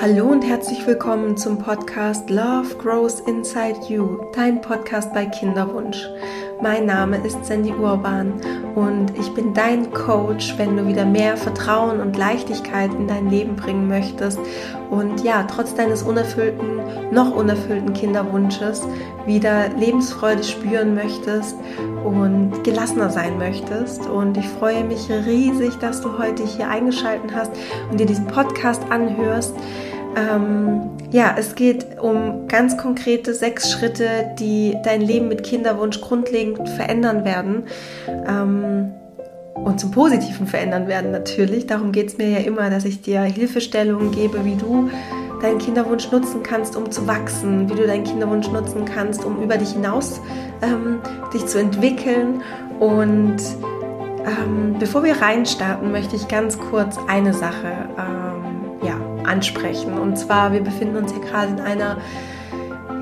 [0.00, 6.06] Hallo und herzlich willkommen zum Podcast Love Grows Inside You, dein Podcast bei Kinderwunsch.
[6.62, 8.32] Mein Name ist Sandy Urban
[8.74, 13.56] und ich bin dein Coach, wenn du wieder mehr Vertrauen und Leichtigkeit in dein Leben
[13.56, 14.38] bringen möchtest
[14.90, 18.88] und ja, trotz deines unerfüllten, noch unerfüllten Kinderwunsches
[19.26, 21.56] wieder Lebensfreude spüren möchtest
[22.04, 24.06] und gelassener sein möchtest.
[24.06, 27.52] Und ich freue mich riesig, dass du heute hier eingeschaltet hast
[27.90, 29.54] und dir diesen Podcast anhörst.
[30.16, 34.08] Ähm, ja, es geht um ganz konkrete sechs Schritte,
[34.38, 37.64] die dein Leben mit Kinderwunsch grundlegend verändern werden.
[38.26, 38.92] Ähm,
[39.54, 41.66] und zum Positiven verändern werden natürlich.
[41.66, 44.90] Darum geht es mir ja immer, dass ich dir Hilfestellungen gebe, wie du
[45.40, 49.56] deinen Kinderwunsch nutzen kannst, um zu wachsen, wie du deinen Kinderwunsch nutzen kannst, um über
[49.56, 50.20] dich hinaus
[50.62, 51.00] ähm,
[51.32, 52.42] dich zu entwickeln.
[52.80, 53.36] Und
[54.24, 58.35] ähm, bevor wir reinstarten, möchte ich ganz kurz eine Sache ja,
[59.26, 59.98] ansprechen.
[59.98, 61.96] Und zwar, wir befinden uns hier gerade in einer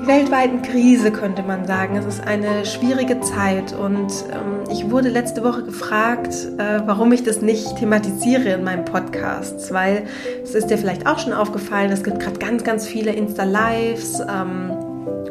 [0.07, 1.95] weltweiten Krise, könnte man sagen.
[1.97, 7.23] Es ist eine schwierige Zeit und ähm, ich wurde letzte Woche gefragt, äh, warum ich
[7.23, 10.03] das nicht thematisiere in meinem Podcast, weil
[10.43, 14.71] es ist dir vielleicht auch schon aufgefallen, es gibt gerade ganz, ganz viele Insta-Lives ähm,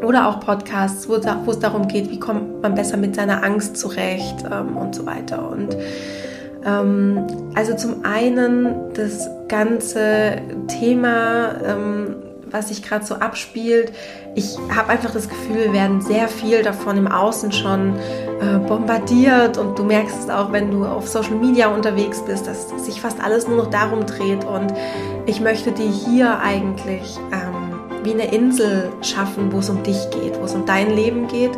[0.05, 1.15] oder auch Podcasts, wo,
[1.45, 5.07] wo, es darum geht, wie kommt man besser mit seiner Angst zurecht ähm, und so
[5.07, 5.51] weiter.
[5.51, 5.77] Und
[6.65, 12.17] ähm, also zum einen das ganze Thema, ähm,
[12.51, 13.93] was sich gerade so abspielt.
[14.35, 17.97] Ich habe einfach das Gefühl, wir werden sehr viel davon im Außen schon
[18.41, 22.69] äh, bombardiert und du merkst es auch, wenn du auf Social Media unterwegs bist, dass
[22.85, 24.73] sich fast alles nur noch darum dreht und
[25.27, 30.39] ich möchte dir hier eigentlich ähm, wie eine Insel schaffen, wo es um dich geht,
[30.41, 31.53] wo es um dein Leben geht.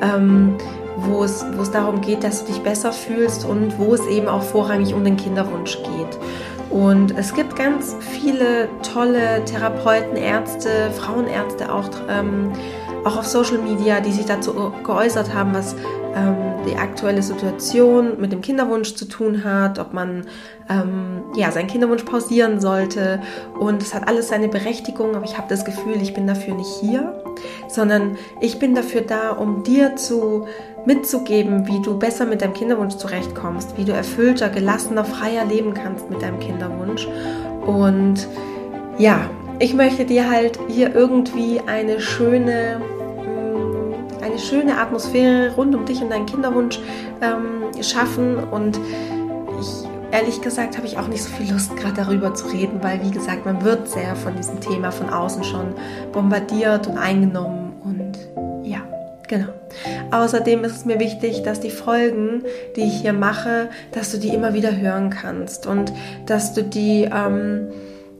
[0.00, 0.56] Ähm,
[1.00, 4.26] wo es, wo es darum geht, dass du dich besser fühlst und wo es eben
[4.26, 6.18] auch vorrangig um den Kinderwunsch geht.
[6.70, 12.52] Und es gibt ganz viele tolle Therapeuten, Ärzte, Frauenärzte auch, ähm,
[13.04, 15.74] auch auf Social Media, die sich dazu geäußert haben, was
[16.14, 16.36] ähm,
[16.66, 20.26] die aktuelle Situation mit dem Kinderwunsch zu tun hat, ob man
[20.68, 23.20] ähm, ja, seinen Kinderwunsch pausieren sollte.
[23.58, 26.80] Und es hat alles seine Berechtigung, aber ich habe das Gefühl, ich bin dafür nicht
[26.80, 27.22] hier,
[27.68, 30.46] sondern ich bin dafür da, um dir zu
[30.88, 36.08] mitzugeben, wie du besser mit deinem Kinderwunsch zurechtkommst, wie du erfüllter, gelassener, freier leben kannst
[36.08, 37.06] mit deinem Kinderwunsch.
[37.66, 38.26] Und
[38.96, 39.28] ja,
[39.58, 46.00] ich möchte dir halt hier irgendwie eine schöne, mm, eine schöne Atmosphäre rund um dich
[46.00, 46.80] und deinen Kinderwunsch
[47.20, 48.38] ähm, schaffen.
[48.38, 48.80] Und
[49.60, 53.04] ich, ehrlich gesagt, habe ich auch nicht so viel Lust, gerade darüber zu reden, weil,
[53.04, 55.74] wie gesagt, man wird sehr von diesem Thema von außen schon
[56.12, 57.74] bombardiert und eingenommen.
[57.84, 58.80] Und ja,
[59.28, 59.48] genau.
[60.10, 62.42] Außerdem ist es mir wichtig, dass die Folgen,
[62.76, 65.92] die ich hier mache, dass du die immer wieder hören kannst und
[66.26, 67.68] dass du die ähm,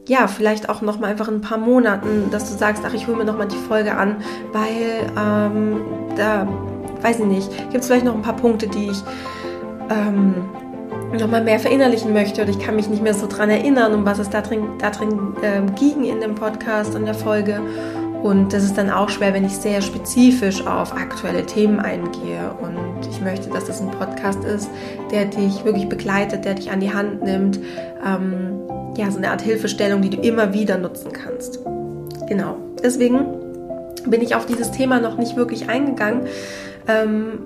[0.09, 3.07] ja, vielleicht auch noch mal einfach in ein paar Monaten, dass du sagst, ach, ich
[3.07, 4.17] hole mir noch mal die Folge an,
[4.51, 5.81] weil ähm,
[6.17, 6.47] da,
[7.01, 9.03] weiß ich nicht, gibt es vielleicht noch ein paar Punkte, die ich
[9.91, 10.33] ähm,
[11.13, 14.05] noch mal mehr verinnerlichen möchte oder ich kann mich nicht mehr so dran erinnern, um
[14.05, 17.61] was es da drin, da drin ähm, ging in dem Podcast, in der Folge.
[18.23, 22.51] Und das ist dann auch schwer, wenn ich sehr spezifisch auf aktuelle Themen eingehe.
[22.61, 24.69] Und ich möchte, dass das ein Podcast ist,
[25.11, 27.59] der dich wirklich begleitet, der dich an die Hand nimmt.
[28.05, 28.59] Ähm,
[28.97, 31.59] ja, so eine Art Hilfestellung, die du immer wieder nutzen kannst.
[32.27, 32.57] Genau.
[32.83, 33.25] Deswegen
[34.05, 36.27] bin ich auf dieses Thema noch nicht wirklich eingegangen.
[36.87, 37.39] Ähm,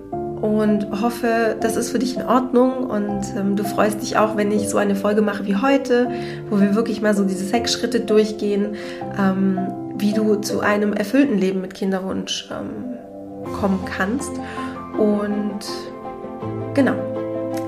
[0.44, 4.52] und hoffe, das ist für dich in Ordnung und ähm, du freust dich auch, wenn
[4.52, 6.12] ich so eine Folge mache wie heute,
[6.50, 8.76] wo wir wirklich mal so diese sechs Schritte durchgehen,
[9.18, 9.60] ähm,
[10.04, 12.98] wie du zu einem erfüllten Leben mit Kinderwunsch ähm,
[13.58, 14.32] kommen kannst.
[14.98, 15.62] Und
[16.74, 16.94] genau,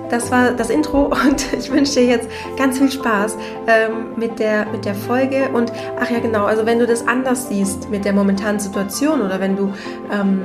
[0.09, 3.37] das war das Intro und ich wünsche dir jetzt ganz viel Spaß
[3.67, 5.47] ähm, mit, der, mit der Folge.
[5.53, 9.39] Und ach ja, genau, also wenn du das anders siehst mit der momentanen Situation oder
[9.39, 9.73] wenn du
[10.11, 10.41] ähm,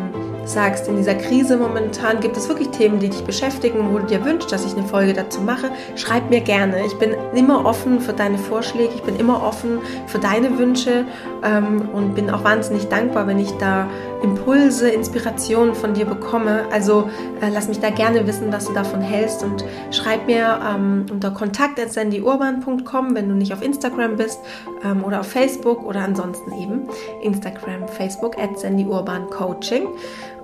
[0.50, 4.24] sagst, in dieser Krise momentan gibt es wirklich Themen, die dich beschäftigen, wo du dir
[4.24, 6.84] wünschst, dass ich eine Folge dazu mache, schreib mir gerne.
[6.86, 11.04] Ich bin immer offen für deine Vorschläge, ich bin immer offen für deine Wünsche
[11.42, 13.88] ähm, und bin auch wahnsinnig dankbar, wenn ich da
[14.22, 16.64] Impulse, Inspirationen von dir bekomme.
[16.70, 17.08] Also
[17.40, 21.30] äh, lass mich da gerne wissen, was du davon hältst und schreib mir ähm, unter
[21.30, 24.40] kontakt.sandyurban.com, wenn du nicht auf Instagram bist
[24.84, 26.88] ähm, oder auf Facebook oder ansonsten eben
[27.22, 29.88] Instagram, Facebook at sandyurbancoaching.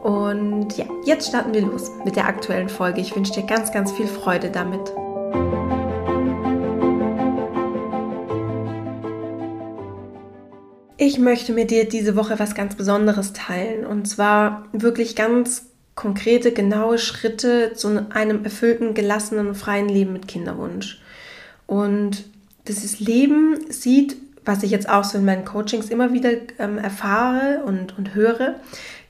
[0.07, 3.01] Und ja, jetzt starten wir los mit der aktuellen Folge.
[3.01, 4.93] Ich wünsche dir ganz, ganz viel Freude damit.
[10.97, 16.53] Ich möchte mit dir diese Woche was ganz Besonderes teilen und zwar wirklich ganz konkrete,
[16.53, 21.03] genaue Schritte zu einem erfüllten, gelassenen, freien Leben mit Kinderwunsch.
[21.67, 22.27] Und
[22.69, 24.17] dieses Leben sieht
[24.47, 28.55] was ich jetzt auch so in meinen Coachings immer wieder ähm, erfahre und, und höre,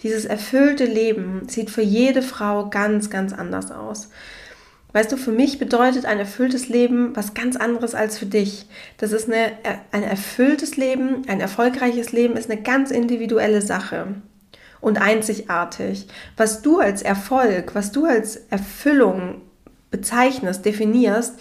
[0.07, 4.09] dieses erfüllte Leben sieht für jede Frau ganz, ganz anders aus.
[4.93, 8.67] Weißt du, für mich bedeutet ein erfülltes Leben was ganz anderes als für dich.
[8.97, 9.53] Das ist eine,
[9.93, 14.15] ein erfülltes Leben, ein erfolgreiches Leben ist eine ganz individuelle Sache
[14.81, 16.07] und einzigartig.
[16.37, 19.43] Was du als Erfolg, was du als Erfüllung
[19.91, 21.35] bezeichnest, definierst,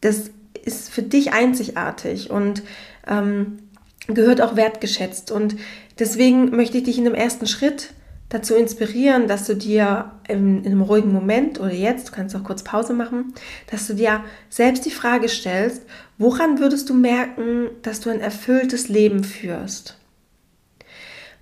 [0.00, 0.30] das
[0.64, 2.62] ist für dich einzigartig und
[3.08, 3.58] ähm,
[4.06, 5.30] gehört auch wertgeschätzt.
[5.30, 5.56] Und
[5.98, 7.94] deswegen möchte ich dich in dem ersten Schritt
[8.32, 12.44] dazu inspirieren, dass du dir in, in, einem ruhigen Moment oder jetzt, du kannst auch
[12.44, 13.34] kurz Pause machen,
[13.70, 15.82] dass du dir selbst die Frage stellst,
[16.16, 19.98] woran würdest du merken, dass du ein erfülltes Leben führst?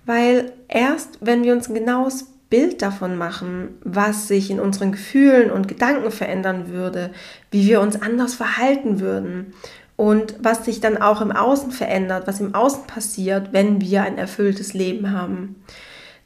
[0.05, 5.49] Weil erst wenn wir uns ein genaues Bild davon machen, was sich in unseren Gefühlen
[5.49, 7.11] und Gedanken verändern würde,
[7.51, 9.53] wie wir uns anders verhalten würden
[9.95, 14.17] und was sich dann auch im Außen verändert, was im Außen passiert, wenn wir ein
[14.17, 15.63] erfülltes Leben haben.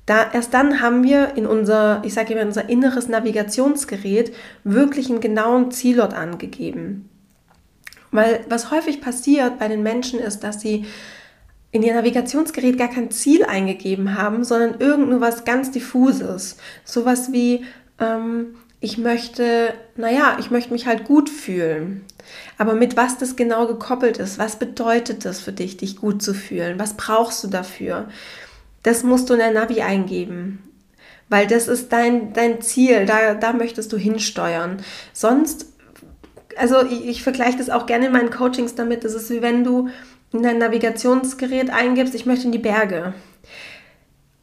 [0.06, 5.20] Da, erst dann haben wir in unser, ich sage immer, unser inneres Navigationsgerät wirklich einen
[5.20, 7.10] genauen Zielort angegeben.
[8.12, 10.86] Weil was häufig passiert bei den Menschen ist, dass sie
[11.72, 16.56] in ihr Navigationsgerät gar kein Ziel eingegeben haben, sondern irgend was ganz diffuses.
[16.86, 17.66] Sowas wie,
[18.00, 22.06] ähm, ich möchte, naja, ich möchte mich halt gut fühlen.
[22.58, 26.34] Aber mit was das genau gekoppelt ist, was bedeutet das für dich, dich gut zu
[26.34, 26.80] fühlen?
[26.80, 28.08] Was brauchst du dafür?
[28.86, 30.62] Das musst du in der Navi eingeben.
[31.28, 34.78] Weil das ist dein, dein Ziel, da, da möchtest du hinsteuern.
[35.12, 35.74] Sonst,
[36.56, 39.64] also ich, ich vergleiche das auch gerne in meinen Coachings damit, das ist wie wenn
[39.64, 39.90] du
[40.32, 43.16] in dein Navigationsgerät eingibst, ich möchte in die Berge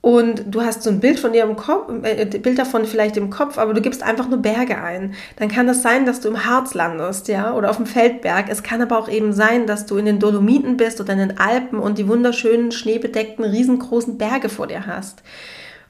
[0.02, 3.30] und du hast so ein Bild von dir im Kopf, äh, Bild davon vielleicht im
[3.30, 5.14] Kopf, aber du gibst einfach nur Berge ein.
[5.36, 8.46] Dann kann das sein, dass du im Harz landest, ja, oder auf dem Feldberg.
[8.48, 11.38] Es kann aber auch eben sein, dass du in den Dolomiten bist oder in den
[11.38, 15.22] Alpen und die wunderschönen schneebedeckten riesengroßen Berge vor dir hast.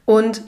[0.04, 0.42] Und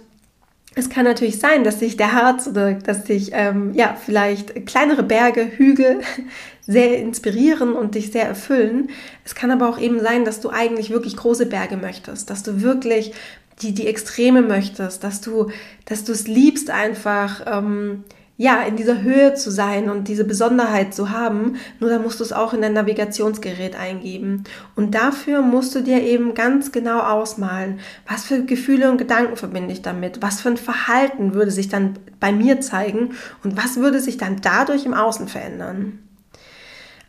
[0.77, 5.05] es kann natürlich sein, dass sich der Harz oder dass sich ähm, ja vielleicht kleinere
[5.05, 6.01] Berge, Hügel
[6.61, 8.91] sehr inspirieren und dich sehr erfüllen.
[9.25, 12.61] Es kann aber auch eben sein, dass du eigentlich wirklich große Berge möchtest, dass du
[12.63, 13.13] wirklich
[13.63, 15.51] die, die Extreme möchtest, dass du,
[15.85, 18.05] dass du es liebst, einfach ähm,
[18.37, 22.25] ja, in dieser Höhe zu sein und diese Besonderheit zu haben, nur dann musst du
[22.25, 24.43] es auch in dein Navigationsgerät eingeben.
[24.75, 27.79] Und dafür musst du dir eben ganz genau ausmalen,
[28.09, 31.95] was für Gefühle und Gedanken verbinde ich damit, was für ein Verhalten würde sich dann
[32.19, 33.13] bei mir zeigen
[33.45, 36.01] und was würde sich dann dadurch im Außen verändern.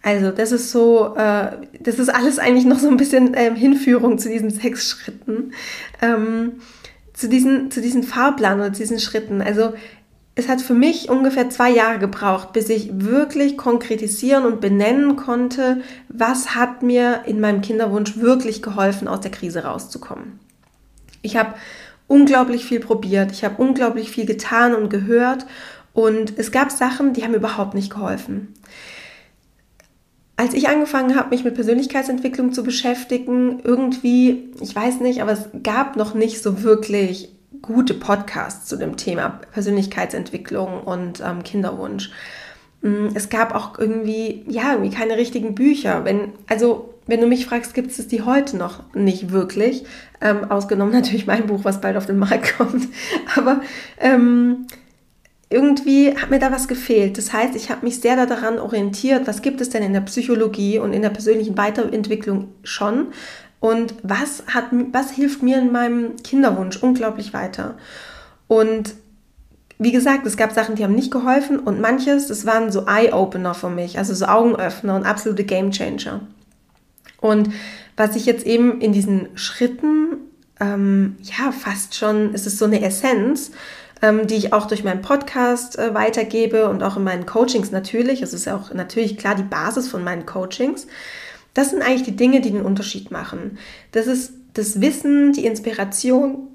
[0.05, 4.19] Also das ist so, äh, das ist alles eigentlich noch so ein bisschen ähm, Hinführung
[4.19, 5.51] zu diesen sechs Schritten,
[5.99, 6.61] ähm,
[7.13, 9.41] zu, diesen, zu diesen Fahrplan oder zu diesen Schritten.
[9.41, 9.73] Also
[10.35, 15.81] es hat für mich ungefähr zwei Jahre gebraucht, bis ich wirklich konkretisieren und benennen konnte,
[16.07, 20.39] was hat mir in meinem Kinderwunsch wirklich geholfen, aus der Krise rauszukommen.
[21.23, 21.55] Ich habe
[22.05, 25.47] unglaublich viel probiert, ich habe unglaublich viel getan und gehört
[25.93, 28.53] und es gab Sachen, die haben überhaupt nicht geholfen.
[30.37, 35.47] Als ich angefangen habe, mich mit Persönlichkeitsentwicklung zu beschäftigen, irgendwie, ich weiß nicht, aber es
[35.63, 37.29] gab noch nicht so wirklich
[37.61, 42.11] gute Podcasts zu dem Thema Persönlichkeitsentwicklung und ähm, Kinderwunsch.
[42.81, 46.03] Mm, es gab auch irgendwie, ja, irgendwie keine richtigen Bücher.
[46.03, 49.85] Wenn, also, wenn du mich fragst, gibt es die heute noch nicht wirklich.
[50.19, 52.87] Ähm, ausgenommen natürlich mein Buch, was bald auf den Markt kommt.
[53.35, 53.61] Aber
[53.99, 54.67] ähm,
[55.49, 57.17] irgendwie hat mir da was gefehlt.
[57.17, 60.79] Das heißt, ich habe mich sehr daran orientiert, was gibt es denn in der Psychologie
[60.79, 63.07] und in der persönlichen Weiterentwicklung schon
[63.59, 67.77] und was, hat, was hilft mir in meinem Kinderwunsch unglaublich weiter.
[68.47, 68.95] Und
[69.77, 73.53] wie gesagt, es gab Sachen, die haben nicht geholfen und manches, das waren so Eye-Opener
[73.53, 76.21] für mich, also so Augenöffner und absolute Game-Changer.
[77.19, 77.49] Und
[77.97, 80.17] was ich jetzt eben in diesen Schritten,
[80.59, 83.51] ähm, ja, fast schon, es ist so eine Essenz,
[84.05, 88.21] ähm, die ich auch durch meinen Podcast äh, weitergebe und auch in meinen Coachings natürlich.
[88.21, 90.87] Es ist auch natürlich klar die Basis von meinen Coachings.
[91.53, 93.57] Das sind eigentlich die Dinge, die den Unterschied machen.
[93.91, 96.49] Das ist das Wissen, die Inspiration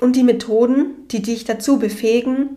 [0.00, 2.56] und die Methoden, die dich dazu befähigen,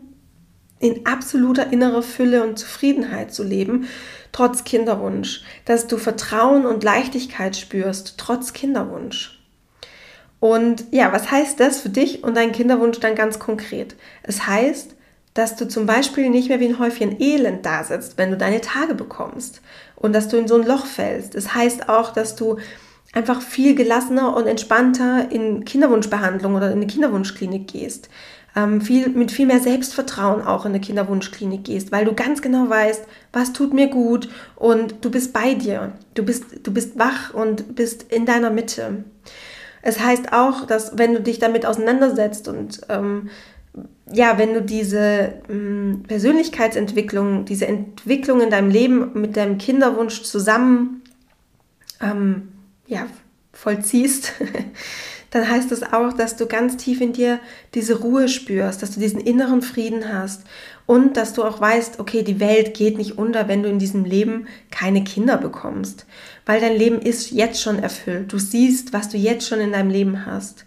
[0.79, 3.88] in absoluter innerer Fülle und Zufriedenheit zu leben,
[4.31, 5.43] trotz Kinderwunsch.
[5.65, 9.37] Dass du Vertrauen und Leichtigkeit spürst, trotz Kinderwunsch.
[10.39, 13.96] Und ja, was heißt das für dich und deinen Kinderwunsch dann ganz konkret?
[14.24, 14.96] Es heißt,
[15.34, 18.62] dass du zum Beispiel nicht mehr wie ein Häufchen Elend da sitzt, wenn du deine
[18.62, 19.62] Tage bekommst
[19.96, 21.36] und dass du in so ein Loch fällst.
[21.36, 22.58] Es heißt auch, dass du
[23.13, 28.10] einfach viel gelassener und entspannter in Kinderwunschbehandlung oder in eine Kinderwunschklinik gehst.
[28.58, 32.67] ähm, viel, mit viel mehr Selbstvertrauen auch in eine Kinderwunschklinik gehst, weil du ganz genau
[32.67, 35.94] weißt, was tut mir gut und du bist bei dir.
[36.15, 39.03] Du bist, du bist wach und bist in deiner Mitte.
[39.81, 43.29] Es heißt auch, dass wenn du dich damit auseinandersetzt und ähm,
[44.12, 51.01] ja, wenn du diese ähm, Persönlichkeitsentwicklung, diese Entwicklung in deinem Leben mit deinem Kinderwunsch zusammen
[52.01, 52.50] ähm,
[52.88, 53.07] ja,
[53.53, 54.34] vollziehst,
[55.31, 57.39] dann heißt das auch, dass du ganz tief in dir
[57.74, 60.43] diese Ruhe spürst, dass du diesen inneren Frieden hast
[60.86, 64.05] und dass du auch weißt, okay, die Welt geht nicht unter, wenn du in diesem
[64.05, 66.05] Leben keine Kinder bekommst,
[66.46, 68.31] weil dein Leben ist jetzt schon erfüllt.
[68.31, 70.65] Du siehst, was du jetzt schon in deinem Leben hast.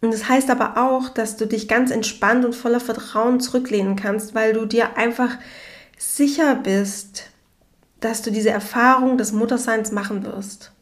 [0.00, 4.34] Und das heißt aber auch, dass du dich ganz entspannt und voller Vertrauen zurücklehnen kannst,
[4.34, 5.36] weil du dir einfach
[5.98, 7.24] sicher bist,
[8.00, 10.72] dass du diese Erfahrung des Mutterseins machen wirst.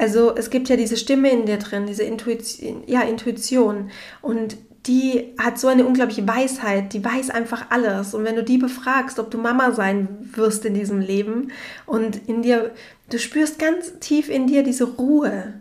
[0.00, 3.90] Also es gibt ja diese Stimme in dir drin, diese Intuition, ja, Intuition.
[4.22, 8.14] Und die hat so eine unglaubliche Weisheit, die weiß einfach alles.
[8.14, 11.52] Und wenn du die befragst, ob du Mama sein wirst in diesem Leben
[11.84, 12.70] und in dir,
[13.10, 15.60] du spürst ganz tief in dir diese Ruhe,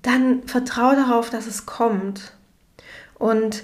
[0.00, 2.32] dann vertraue darauf, dass es kommt.
[3.18, 3.62] Und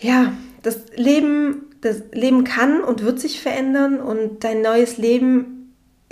[0.00, 0.32] ja,
[0.64, 5.63] das Leben, das Leben kann und wird sich verändern und dein neues Leben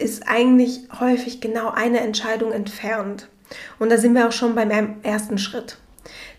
[0.02, 3.28] ist eigentlich häufig genau eine Entscheidung entfernt.
[3.78, 4.71] Und da sind wir auch schon beim
[5.02, 5.78] ersten Schritt.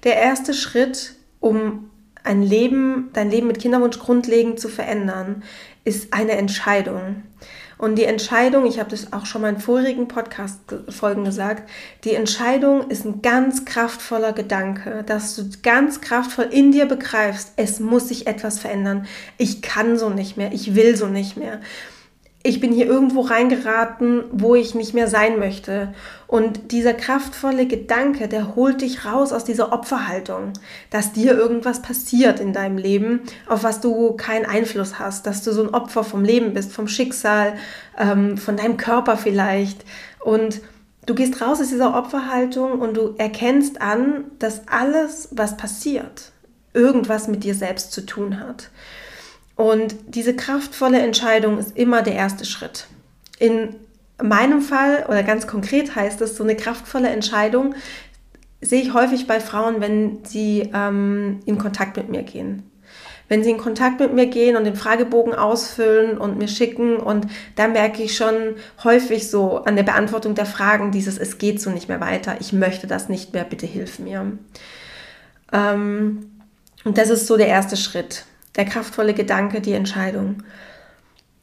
[0.03, 1.89] Der erste Schritt, um
[2.23, 5.43] ein Leben, dein Leben mit Kinderwunsch grundlegend zu verändern,
[5.83, 7.23] ist eine Entscheidung.
[7.77, 11.69] Und die Entscheidung, ich habe das auch schon mal in vorigen Podcast-Folgen gesagt,
[12.05, 17.81] die Entscheidung ist ein ganz kraftvoller Gedanke, dass du ganz kraftvoll in dir begreifst, es
[17.81, 19.05] muss sich etwas verändern.
[19.37, 21.59] Ich kann so nicht mehr, ich will so nicht mehr
[22.45, 25.93] ich bin hier irgendwo reingeraten, wo ich nicht mehr sein möchte.
[26.27, 30.51] Und dieser kraftvolle Gedanke, der holt dich raus aus dieser Opferhaltung,
[30.89, 35.53] dass dir irgendwas passiert in deinem Leben, auf was du keinen Einfluss hast, dass du
[35.53, 37.53] so ein Opfer vom Leben bist, vom Schicksal,
[37.97, 39.85] ähm, von deinem Körper vielleicht.
[40.19, 40.59] Und
[41.05, 46.33] du gehst raus aus dieser Opferhaltung und du erkennst an, dass alles, was passiert,
[46.73, 48.69] irgendwas mit dir selbst zu tun hat.
[49.55, 52.87] Und diese kraftvolle Entscheidung ist immer der erste Schritt.
[53.39, 53.75] In
[54.21, 57.75] meinem Fall oder ganz konkret heißt es, so eine kraftvolle Entscheidung
[58.61, 62.63] sehe ich häufig bei Frauen, wenn sie ähm, in Kontakt mit mir gehen.
[63.27, 67.27] Wenn sie in Kontakt mit mir gehen und den Fragebogen ausfüllen und mir schicken und
[67.55, 71.69] da merke ich schon häufig so an der Beantwortung der Fragen dieses, es geht so
[71.69, 74.37] nicht mehr weiter, ich möchte das nicht mehr, bitte hilf mir.
[75.51, 76.31] Ähm,
[76.83, 80.43] und das ist so der erste Schritt der kraftvolle Gedanke, die Entscheidung.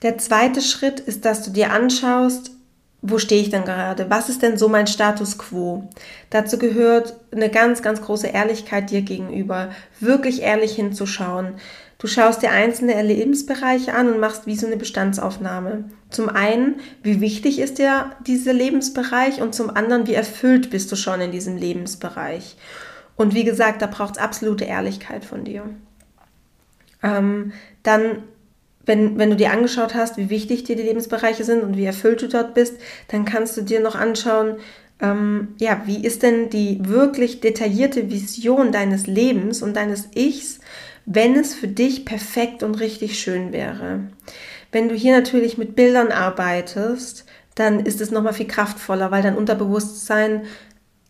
[0.02, 2.52] Der zweite Schritt ist, dass du dir anschaust,
[3.02, 4.10] wo stehe ich denn gerade?
[4.10, 5.88] Was ist denn so mein Status quo?
[6.28, 11.54] Dazu gehört eine ganz, ganz große Ehrlichkeit dir gegenüber, wirklich ehrlich hinzuschauen.
[11.98, 15.84] Du schaust dir einzelne Lebensbereiche an und machst wie so eine Bestandsaufnahme.
[16.10, 20.96] Zum einen, wie wichtig ist dir dieser Lebensbereich und zum anderen, wie erfüllt bist du
[20.96, 22.56] schon in diesem Lebensbereich.
[23.16, 25.64] Und wie gesagt, da braucht es absolute Ehrlichkeit von dir.
[27.02, 27.52] Ähm,
[27.82, 28.22] dann,
[28.84, 32.22] wenn, wenn du dir angeschaut hast, wie wichtig dir die Lebensbereiche sind und wie erfüllt
[32.22, 32.76] du dort bist,
[33.08, 34.56] dann kannst du dir noch anschauen,
[35.00, 40.60] ähm, ja, wie ist denn die wirklich detaillierte Vision deines Lebens und deines Ichs,
[41.06, 44.00] wenn es für dich perfekt und richtig schön wäre.
[44.72, 49.36] Wenn du hier natürlich mit Bildern arbeitest, dann ist es nochmal viel kraftvoller, weil dein
[49.36, 50.42] Unterbewusstsein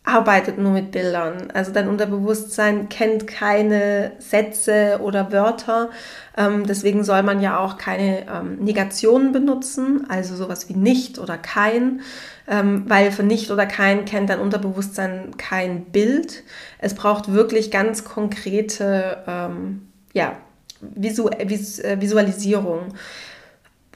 [0.03, 1.51] arbeitet nur mit Bildern.
[1.53, 5.91] Also dein Unterbewusstsein kennt keine Sätze oder Wörter.
[6.35, 11.37] Ähm, deswegen soll man ja auch keine ähm, Negationen benutzen, also sowas wie nicht oder
[11.37, 12.01] kein,
[12.47, 16.43] ähm, weil für nicht oder kein kennt dein Unterbewusstsein kein Bild.
[16.79, 20.35] Es braucht wirklich ganz konkrete ähm, ja,
[20.81, 22.95] Visu Vis äh, Visualisierung.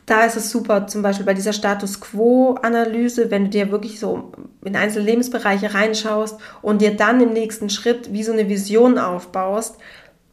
[0.05, 4.31] Da ist es super, zum Beispiel bei dieser Status Quo-Analyse, wenn du dir wirklich so
[4.63, 9.77] in einzelne Lebensbereiche reinschaust und dir dann im nächsten Schritt wie so eine Vision aufbaust.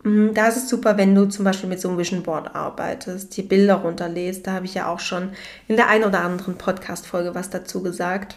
[0.03, 3.35] Mm, da ist es super, wenn du zum Beispiel mit so einem Vision Board arbeitest,
[3.35, 4.47] dir Bilder runterlässt.
[4.47, 5.31] Da habe ich ja auch schon
[5.69, 8.37] in der einen oder anderen Podcast-Folge was dazu gesagt.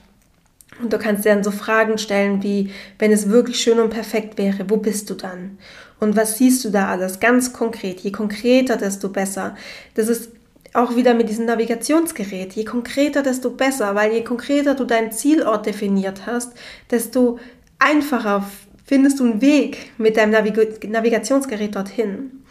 [0.81, 4.37] Und du kannst dir dann so Fragen stellen wie, wenn es wirklich schön und perfekt
[4.37, 5.57] wäre, wo bist du dann?
[5.99, 7.19] Und was siehst du da alles?
[7.19, 8.01] Ganz konkret.
[8.01, 9.55] Je konkreter, desto besser.
[9.95, 10.31] Das ist
[10.75, 12.53] auch wieder mit diesem Navigationsgerät.
[12.53, 16.53] Je konkreter, desto besser, weil je konkreter du deinen Zielort definiert hast,
[16.91, 17.39] desto
[17.79, 18.45] einfacher
[18.85, 22.43] findest du einen Weg mit deinem Navig Navigationsgerät dorthin.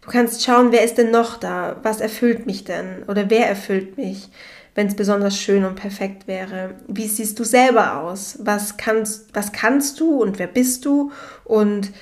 [0.00, 1.76] Du kannst schauen, wer ist denn noch da?
[1.82, 3.02] Was erfüllt mich denn?
[3.06, 4.28] Oder wer erfüllt mich,
[4.74, 6.74] wenn es besonders schön und perfekt wäre?
[6.86, 8.38] Wie siehst du selber aus?
[8.42, 11.12] Was kannst, was kannst du und wer bist du?
[11.44, 11.92] Und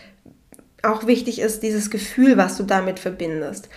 [0.82, 3.68] auch wichtig ist dieses Gefühl, was du damit verbindest.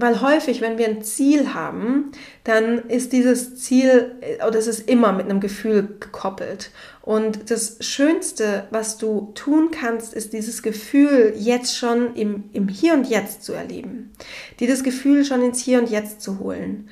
[0.00, 2.12] Weil häufig, wenn wir ein Ziel haben,
[2.44, 6.70] dann ist dieses Ziel, oder es ist immer mit einem Gefühl gekoppelt.
[7.02, 12.94] Und das Schönste, was du tun kannst, ist dieses Gefühl jetzt schon im, im Hier
[12.94, 14.12] und Jetzt zu erleben.
[14.60, 16.88] Dir das Gefühl schon ins Hier und Jetzt zu holen.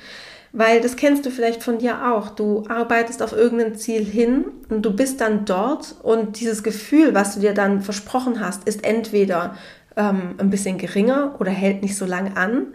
[0.52, 2.30] Weil das kennst du vielleicht von dir auch.
[2.30, 7.34] Du arbeitest auf irgendein Ziel hin und du bist dann dort und dieses Gefühl, was
[7.34, 9.54] du dir dann versprochen hast, ist entweder
[9.96, 12.74] ähm, ein bisschen geringer oder hält nicht so lang an.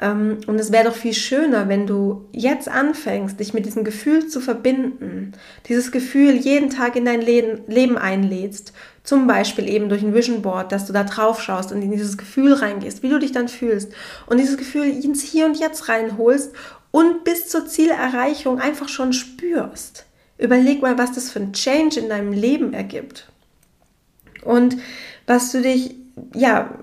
[0.00, 4.28] Ähm, und es wäre doch viel schöner, wenn du jetzt anfängst, dich mit diesem Gefühl
[4.28, 5.32] zu verbinden,
[5.68, 8.72] dieses Gefühl jeden Tag in dein Leben, Leben einlädst.
[9.02, 12.18] Zum Beispiel eben durch ein Vision Board, dass du da drauf schaust und in dieses
[12.18, 13.92] Gefühl reingehst, wie du dich dann fühlst.
[14.26, 16.52] Und dieses Gefühl ins Hier und Jetzt reinholst
[16.90, 20.04] und bis zur Zielerreichung einfach schon spürst.
[20.36, 23.28] Überleg mal, was das für ein Change in deinem Leben ergibt.
[24.44, 24.76] Und
[25.26, 25.96] was du dich
[26.34, 26.78] ja,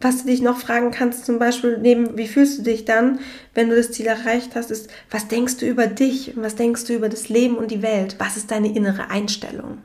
[0.00, 3.20] was du dich noch fragen kannst, zum Beispiel neben, wie fühlst du dich dann,
[3.54, 6.84] wenn du das Ziel erreicht hast, ist, was denkst du über dich und was denkst
[6.84, 8.16] du über das Leben und die Welt?
[8.18, 9.78] Was ist deine innere Einstellung?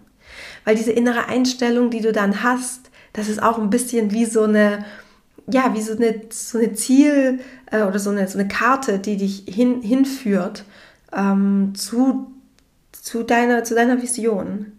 [0.66, 4.44] Weil diese innere Einstellung, die du dann hast, das ist auch ein bisschen wie so
[4.44, 4.86] eine,
[5.48, 7.40] ja, wie so eine, so eine Ziel
[7.72, 10.66] äh, oder so eine, so eine Karte, die dich hin, hinführt
[11.16, 12.32] ähm, zu,
[12.92, 14.74] zu, deiner, zu deiner Vision.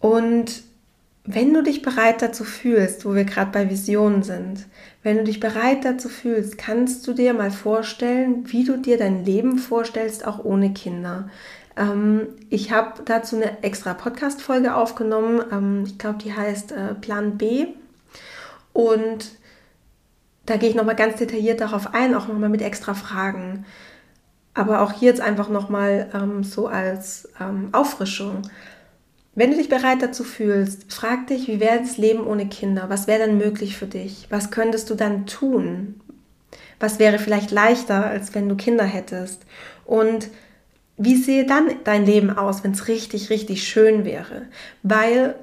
[0.00, 0.62] Und
[1.30, 4.66] wenn du dich bereit dazu fühlst, wo wir gerade bei Visionen sind,
[5.02, 9.26] wenn du dich bereit dazu fühlst, kannst du dir mal vorstellen, wie du dir dein
[9.26, 11.28] Leben vorstellst, auch ohne Kinder.
[11.76, 15.42] Ähm, ich habe dazu eine extra Podcast-Folge aufgenommen.
[15.52, 17.66] Ähm, ich glaube, die heißt äh, Plan B.
[18.72, 19.32] Und
[20.46, 23.66] da gehe ich nochmal ganz detailliert darauf ein, auch nochmal mit extra Fragen.
[24.54, 28.48] Aber auch hier jetzt einfach nochmal ähm, so als ähm, Auffrischung.
[29.38, 32.86] Wenn du dich bereit dazu fühlst, frag dich, wie wäre das Leben ohne Kinder?
[32.88, 34.26] Was wäre dann möglich für dich?
[34.30, 36.00] Was könntest du dann tun?
[36.80, 39.42] Was wäre vielleicht leichter, als wenn du Kinder hättest?
[39.84, 40.30] Und
[40.96, 44.46] wie sehe dann dein Leben aus, wenn es richtig, richtig schön wäre?
[44.82, 45.36] Weil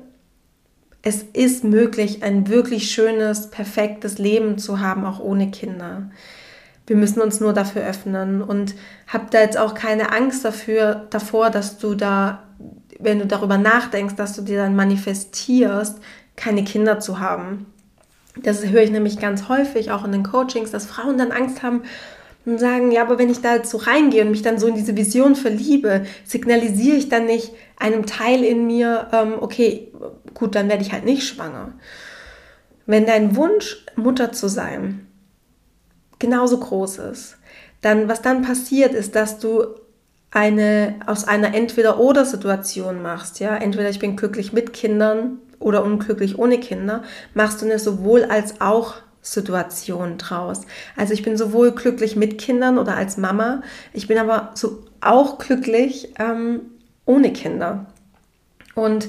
[1.02, 6.10] es ist möglich, ein wirklich schönes, perfektes Leben zu haben, auch ohne Kinder.
[6.86, 8.76] Wir müssen uns nur dafür öffnen und
[9.08, 12.45] hab da jetzt auch keine Angst dafür, davor, dass du da
[13.00, 16.00] wenn du darüber nachdenkst, dass du dir dann manifestierst,
[16.36, 17.66] keine Kinder zu haben.
[18.42, 21.84] Das höre ich nämlich ganz häufig auch in den Coachings, dass Frauen dann Angst haben
[22.46, 24.76] und sagen, ja, aber wenn ich da jetzt so reingehe und mich dann so in
[24.76, 29.92] diese Vision verliebe, signalisiere ich dann nicht einem Teil in mir, ähm, okay,
[30.34, 31.74] gut, dann werde ich halt nicht schwanger.
[32.86, 35.08] Wenn dein Wunsch, Mutter zu sein,
[36.20, 37.38] genauso groß ist,
[37.82, 39.66] dann was dann passiert ist, dass du
[40.36, 46.60] eine, aus einer Entweder-Oder-Situation machst, ja, entweder ich bin glücklich mit Kindern oder unglücklich ohne
[46.60, 50.62] Kinder, machst du eine sowohl als auch Situation draus.
[50.98, 55.38] Also ich bin sowohl glücklich mit Kindern oder als Mama, ich bin aber so auch
[55.38, 56.62] glücklich ähm,
[57.06, 57.86] ohne Kinder.
[58.76, 59.08] Und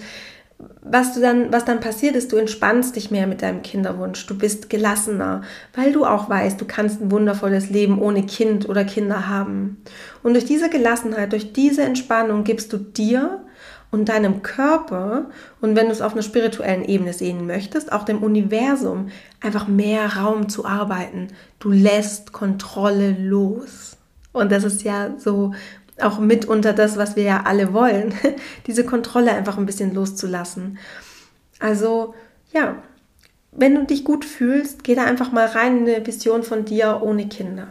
[0.58, 4.38] was du dann, was dann passiert ist, du entspannst dich mehr mit deinem Kinderwunsch, du
[4.38, 5.42] bist gelassener,
[5.74, 9.82] weil du auch weißt, du kannst ein wundervolles Leben ohne Kind oder Kinder haben.
[10.22, 13.44] Und durch diese Gelassenheit, durch diese Entspannung gibst du dir
[13.90, 15.26] und deinem Körper
[15.60, 19.08] und wenn du es auf einer spirituellen Ebene sehen möchtest, auch dem Universum
[19.40, 21.28] einfach mehr Raum zu arbeiten.
[21.58, 23.96] Du lässt Kontrolle los.
[24.32, 25.52] Und das ist ja so
[26.00, 28.14] auch mitunter das, was wir ja alle wollen,
[28.66, 30.78] diese Kontrolle einfach ein bisschen loszulassen.
[31.58, 32.14] Also
[32.52, 32.82] ja,
[33.52, 37.00] wenn du dich gut fühlst, geh da einfach mal rein in eine Vision von dir
[37.02, 37.68] ohne Kinder.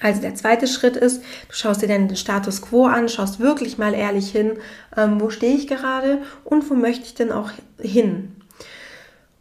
[0.00, 3.78] Also der zweite Schritt ist, du schaust dir dann den Status quo an, schaust wirklich
[3.78, 4.58] mal ehrlich hin,
[4.96, 8.36] ähm, wo stehe ich gerade und wo möchte ich denn auch hin.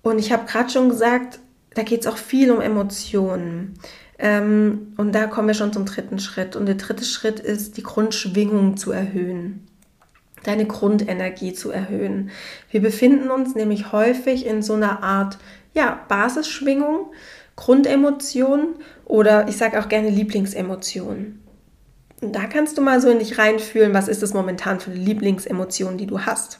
[0.04, 1.39] Und ich habe gerade schon gesagt,
[1.74, 3.74] da geht es auch viel um Emotionen.
[4.24, 6.56] Ähm, und da kommen wir schon zum dritten Schritt.
[6.56, 9.68] Und der dritte Schritt ist, die Grundschwingung zu erhöhen.
[10.44, 12.32] Deine Grundenergie zu erhöhen.
[12.72, 15.38] Wir befinden uns nämlich häufig in so einer Art
[15.74, 17.12] ja, Basisschwingung,
[17.58, 21.40] Grundemotion oder ich sage auch gerne Lieblingsemotion.
[22.22, 25.00] Und da kannst du mal so in dich reinfühlen, was ist es momentan für eine
[25.02, 26.60] Lieblingsemotion, die du hast.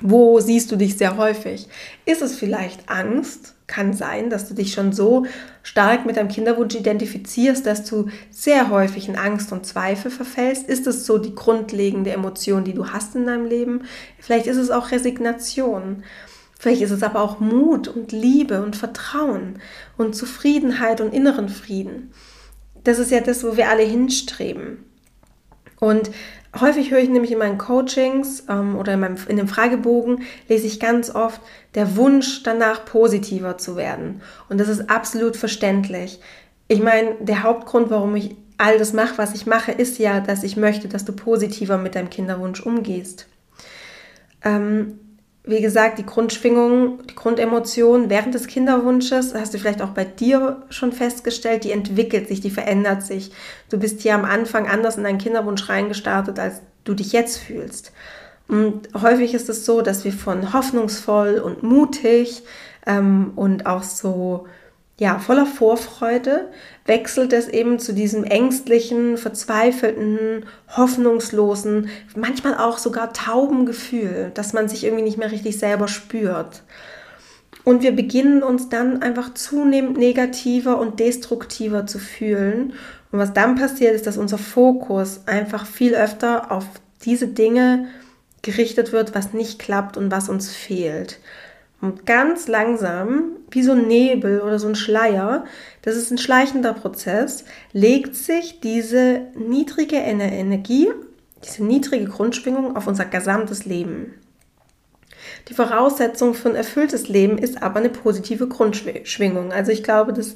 [0.00, 1.68] Wo siehst du dich sehr häufig?
[2.04, 3.54] Ist es vielleicht Angst?
[3.66, 5.26] Kann sein, dass du dich schon so
[5.62, 10.68] stark mit deinem Kinderwunsch identifizierst, dass du sehr häufig in Angst und Zweifel verfällst.
[10.68, 13.82] Ist es so die grundlegende Emotion, die du hast in deinem Leben?
[14.18, 16.04] Vielleicht ist es auch Resignation.
[16.58, 19.60] Vielleicht ist es aber auch Mut und Liebe und Vertrauen
[19.96, 22.12] und Zufriedenheit und inneren Frieden.
[22.84, 24.84] Das ist ja das, wo wir alle hinstreben.
[25.80, 26.10] Und
[26.58, 30.66] Häufig höre ich nämlich in meinen Coachings ähm, oder in, meinem, in dem Fragebogen, lese
[30.66, 31.40] ich ganz oft
[31.74, 34.22] der Wunsch danach, positiver zu werden.
[34.48, 36.20] Und das ist absolut verständlich.
[36.66, 40.42] Ich meine, der Hauptgrund, warum ich all das mache, was ich mache, ist ja, dass
[40.42, 43.26] ich möchte, dass du positiver mit deinem Kinderwunsch umgehst.
[44.44, 44.98] Ähm,
[45.48, 50.62] wie gesagt, die Grundschwingung, die Grundemotion während des Kinderwunsches, hast du vielleicht auch bei dir
[50.68, 53.32] schon festgestellt, die entwickelt sich, die verändert sich.
[53.70, 57.92] Du bist hier am Anfang anders in deinen Kinderwunsch reingestartet, als du dich jetzt fühlst.
[58.46, 62.42] Und häufig ist es so, dass wir von hoffnungsvoll und mutig
[62.86, 64.46] ähm, und auch so
[64.98, 66.48] ja, voller Vorfreude
[66.84, 70.44] wechselt es eben zu diesem ängstlichen, verzweifelten,
[70.76, 76.62] hoffnungslosen, manchmal auch sogar tauben Gefühl, dass man sich irgendwie nicht mehr richtig selber spürt.
[77.62, 82.72] Und wir beginnen uns dann einfach zunehmend negativer und destruktiver zu fühlen.
[83.12, 86.64] Und was dann passiert, ist, dass unser Fokus einfach viel öfter auf
[87.04, 87.86] diese Dinge
[88.42, 91.18] gerichtet wird, was nicht klappt und was uns fehlt.
[91.80, 95.44] Und ganz langsam, wie so ein Nebel oder so ein Schleier,
[95.82, 100.90] das ist ein schleichender Prozess, legt sich diese niedrige Energie,
[101.44, 104.14] diese niedrige Grundschwingung auf unser gesamtes Leben.
[105.48, 109.52] Die Voraussetzung für ein erfülltes Leben ist aber eine positive Grundschwingung.
[109.52, 110.34] Also ich glaube, das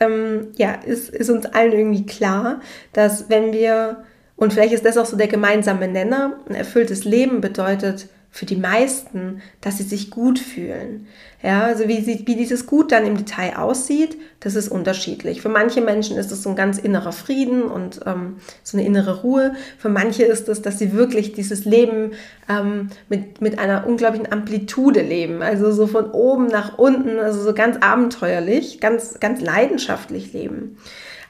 [0.00, 2.60] ähm, ja, ist, ist uns allen irgendwie klar,
[2.92, 4.04] dass wenn wir,
[4.36, 8.56] und vielleicht ist das auch so der gemeinsame Nenner, ein erfülltes Leben bedeutet für die
[8.56, 11.06] meisten, dass sie sich gut fühlen.
[11.40, 15.40] Ja, also wie, sie, wie dieses Gut dann im Detail aussieht, das ist unterschiedlich.
[15.40, 19.22] Für manche Menschen ist es so ein ganz innerer Frieden und ähm, so eine innere
[19.22, 19.54] Ruhe.
[19.78, 22.14] Für manche ist es, dass sie wirklich dieses Leben
[22.48, 25.40] ähm, mit, mit einer unglaublichen Amplitude leben.
[25.40, 30.78] Also so von oben nach unten, also so ganz abenteuerlich, ganz, ganz leidenschaftlich leben.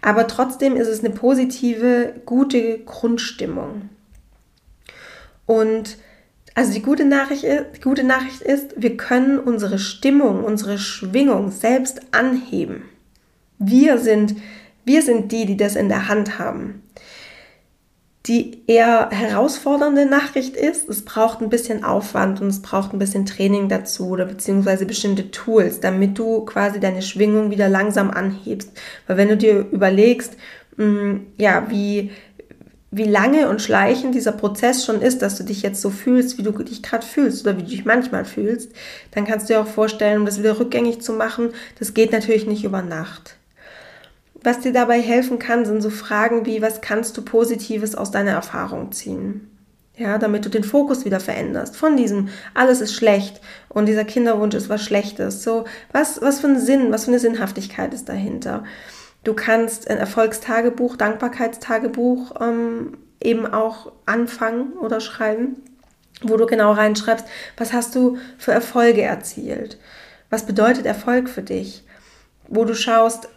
[0.00, 3.90] Aber trotzdem ist es eine positive, gute Grundstimmung.
[5.44, 5.98] Und
[6.54, 12.00] also die gute Nachricht, die gute Nachricht ist, wir können unsere Stimmung, unsere Schwingung selbst
[12.12, 12.82] anheben.
[13.58, 14.36] Wir sind,
[14.84, 16.82] wir sind die, die das in der Hand haben.
[18.26, 23.26] Die eher herausfordernde Nachricht ist, es braucht ein bisschen Aufwand und es braucht ein bisschen
[23.26, 28.72] Training dazu oder beziehungsweise bestimmte Tools, damit du quasi deine Schwingung wieder langsam anhebst.
[29.06, 30.38] Weil wenn du dir überlegst,
[30.78, 32.12] mm, ja, wie,
[32.96, 36.42] wie lange und schleichend dieser Prozess schon ist, dass du dich jetzt so fühlst, wie
[36.42, 38.70] du dich gerade fühlst oder wie du dich manchmal fühlst,
[39.10, 42.46] dann kannst du dir auch vorstellen, um das wieder rückgängig zu machen, das geht natürlich
[42.46, 43.36] nicht über Nacht.
[44.42, 48.32] Was dir dabei helfen kann, sind so Fragen wie, was kannst du Positives aus deiner
[48.32, 49.50] Erfahrung ziehen?
[49.96, 51.76] Ja, damit du den Fokus wieder veränderst.
[51.76, 55.42] Von diesem, alles ist schlecht und dieser Kinderwunsch ist was Schlechtes.
[55.42, 58.64] So, was, was für ein Sinn, was für eine Sinnhaftigkeit ist dahinter?
[59.24, 65.56] Du kannst ein Erfolgstagebuch, Dankbarkeitstagebuch ähm, eben auch anfangen oder schreiben,
[66.22, 69.78] wo du genau reinschreibst, was hast du für Erfolge erzielt?
[70.30, 71.84] Was bedeutet Erfolg für dich?
[72.48, 73.28] Wo du schaust,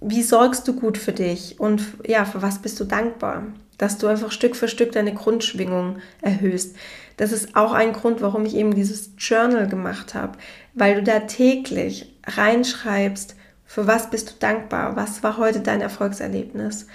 [0.00, 3.44] wie sorgst du gut für dich und ja, für was bist du dankbar?
[3.78, 6.76] Dass du einfach Stück für Stück deine Grundschwingung erhöhst.
[7.16, 10.38] Das ist auch ein Grund, warum ich eben dieses Journal gemacht habe,
[10.74, 14.96] weil du da täglich reinschreibst, für was bist du dankbar?
[14.96, 16.86] Was war heute dein Erfolgserlebnis?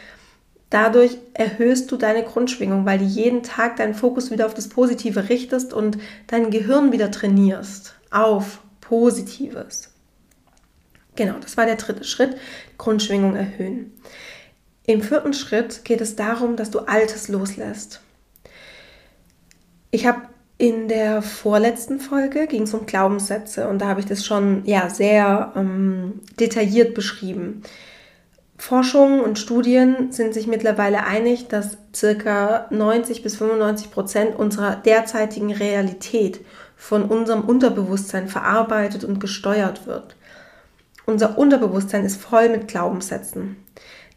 [0.70, 5.28] Dadurch erhöhst du deine Grundschwingung, weil du jeden Tag deinen Fokus wieder auf das Positive
[5.28, 9.90] richtest und dein Gehirn wieder trainierst auf Positives.
[11.16, 12.38] Genau, das war der dritte Schritt,
[12.78, 13.92] Grundschwingung erhöhen.
[14.88, 18.02] Im vierten Schritt geht es darum, dass du Altes loslässt.
[19.92, 20.22] Ich habe
[20.62, 24.92] in der vorletzten Folge ging es um Glaubenssätze und da habe ich das schon ja,
[24.92, 27.64] sehr ähm, detailliert beschrieben.
[28.60, 32.68] Forschungen und Studien sind sich mittlerweile einig, dass ca.
[32.70, 36.42] 90 bis 95 Prozent unserer derzeitigen Realität
[36.76, 40.16] von unserem Unterbewusstsein verarbeitet und gesteuert wird.
[41.08, 43.56] Unser Unterbewusstsein ist voll mit Glaubenssätzen.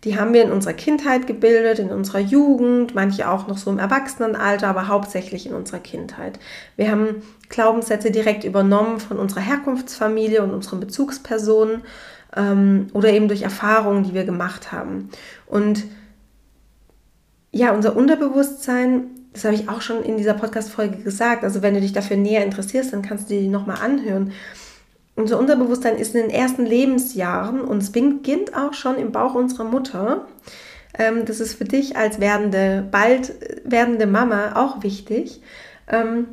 [0.04, 3.78] Die haben wir in unserer Kindheit gebildet, in unserer Jugend, manche auch noch so im
[3.78, 6.38] Erwachsenenalter, aber hauptsächlich in unserer Kindheit.
[6.76, 11.82] Wir haben Glaubenssätze direkt übernommen von unserer Herkunftsfamilie und unseren Bezugspersonen
[12.36, 15.08] ähm, oder eben durch Erfahrungen, die wir gemacht haben.
[15.46, 15.84] Und
[17.50, 21.44] ja, unser Unterbewusstsein, das habe ich auch schon in dieser Podcast-Folge gesagt.
[21.44, 24.32] Also, wenn du dich dafür näher interessierst, dann kannst du die nochmal anhören
[25.16, 29.64] unser Unterbewusstsein ist in den ersten Lebensjahren und es beginnt auch schon im Bauch unserer
[29.64, 30.26] Mutter.
[30.98, 35.40] Ähm, das ist für dich als werdende, bald werdende Mama auch wichtig.
[35.88, 36.26] Ähm,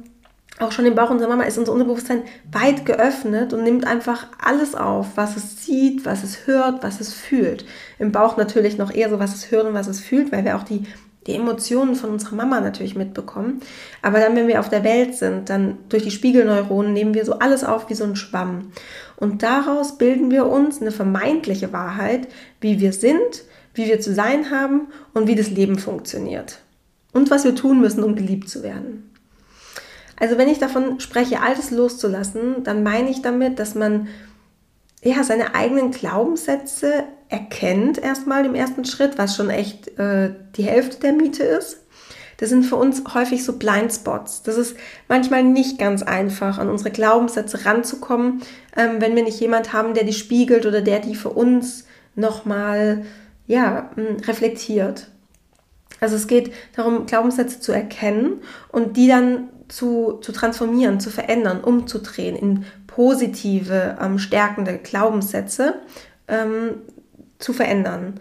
[0.59, 4.75] auch schon im Bauch unserer Mama ist unser Unterbewusstsein weit geöffnet und nimmt einfach alles
[4.75, 7.65] auf, was es sieht, was es hört, was es fühlt.
[7.97, 10.55] Im Bauch natürlich noch eher so, was es hört und was es fühlt, weil wir
[10.55, 10.85] auch die
[11.27, 13.61] die Emotionen von unserer Mama natürlich mitbekommen.
[14.01, 17.39] Aber dann, wenn wir auf der Welt sind, dann durch die Spiegelneuronen nehmen wir so
[17.39, 18.71] alles auf wie so ein Schwamm.
[19.17, 22.27] Und daraus bilden wir uns eine vermeintliche Wahrheit,
[22.59, 23.43] wie wir sind,
[23.75, 26.59] wie wir zu sein haben und wie das Leben funktioniert.
[27.13, 29.11] Und was wir tun müssen, um geliebt zu werden.
[30.19, 34.07] Also wenn ich davon spreche, Altes loszulassen, dann meine ich damit, dass man
[35.03, 40.99] ja, seine eigenen Glaubenssätze erkennt erstmal im ersten Schritt, was schon echt äh, die Hälfte
[40.99, 41.77] der Miete ist.
[42.37, 44.43] Das sind für uns häufig so Blindspots.
[44.43, 44.75] Das ist
[45.07, 48.41] manchmal nicht ganz einfach, an unsere Glaubenssätze ranzukommen,
[48.75, 53.05] ähm, wenn wir nicht jemand haben, der die spiegelt oder der die für uns nochmal
[53.47, 53.91] ja,
[54.27, 55.07] reflektiert.
[56.01, 58.41] Also es geht darum, Glaubenssätze zu erkennen
[58.71, 65.75] und die dann zu, zu transformieren, zu verändern, umzudrehen in positive, ähm, stärkende Glaubenssätze
[66.27, 66.81] ähm,
[67.41, 68.19] zu verändern.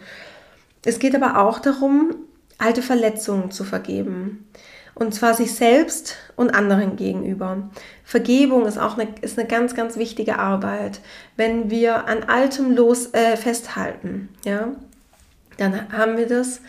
[0.85, 2.14] Es geht aber auch darum,
[2.59, 4.48] alte Verletzungen zu vergeben.
[4.94, 7.70] Und zwar sich selbst und anderen gegenüber.
[8.04, 11.00] Vergebung ist auch eine, ist eine ganz, ganz wichtige Arbeit.
[11.37, 14.68] Wenn wir an Altem los äh, festhalten, ja,
[15.56, 16.61] dann haben wir das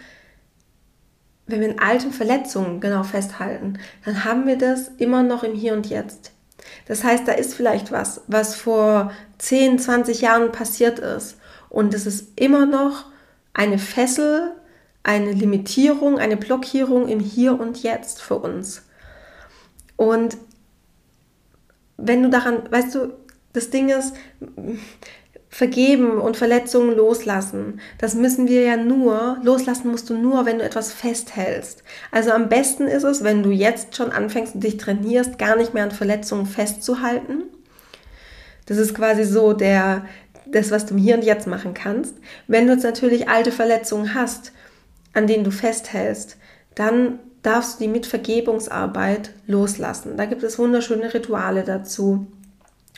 [1.52, 5.74] wenn wir in alten Verletzungen genau festhalten, dann haben wir das immer noch im Hier
[5.74, 6.32] und Jetzt.
[6.88, 11.38] Das heißt, da ist vielleicht was, was vor 10, 20 Jahren passiert ist.
[11.72, 13.06] Und es ist immer noch
[13.54, 14.52] eine Fessel,
[15.04, 18.84] eine Limitierung, eine Blockierung im Hier und Jetzt für uns.
[19.96, 20.38] Und
[21.98, 23.14] wenn du daran, weißt du,
[23.54, 24.14] das Ding ist,
[25.54, 27.82] Vergeben und Verletzungen loslassen.
[27.98, 31.84] Das müssen wir ja nur, loslassen musst du nur, wenn du etwas festhältst.
[32.10, 35.74] Also am besten ist es, wenn du jetzt schon anfängst und dich trainierst, gar nicht
[35.74, 37.44] mehr an Verletzungen festzuhalten.
[38.66, 40.06] Das ist quasi so der,
[40.52, 42.16] das, was du hier und jetzt machen kannst.
[42.48, 44.52] Wenn du jetzt natürlich alte Verletzungen hast,
[45.14, 46.38] an denen du festhältst,
[46.76, 50.18] dann darfst du die mit Vergebungsarbeit loslassen.
[50.18, 52.28] Da gibt es wunderschöne Rituale dazu.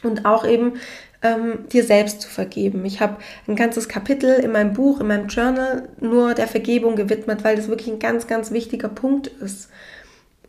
[0.03, 0.73] Und auch eben
[1.21, 2.83] ähm, dir selbst zu vergeben.
[2.83, 7.43] Ich habe ein ganzes Kapitel in meinem Buch, in meinem Journal nur der Vergebung gewidmet,
[7.45, 9.69] weil das wirklich ein ganz, ganz wichtiger Punkt ist,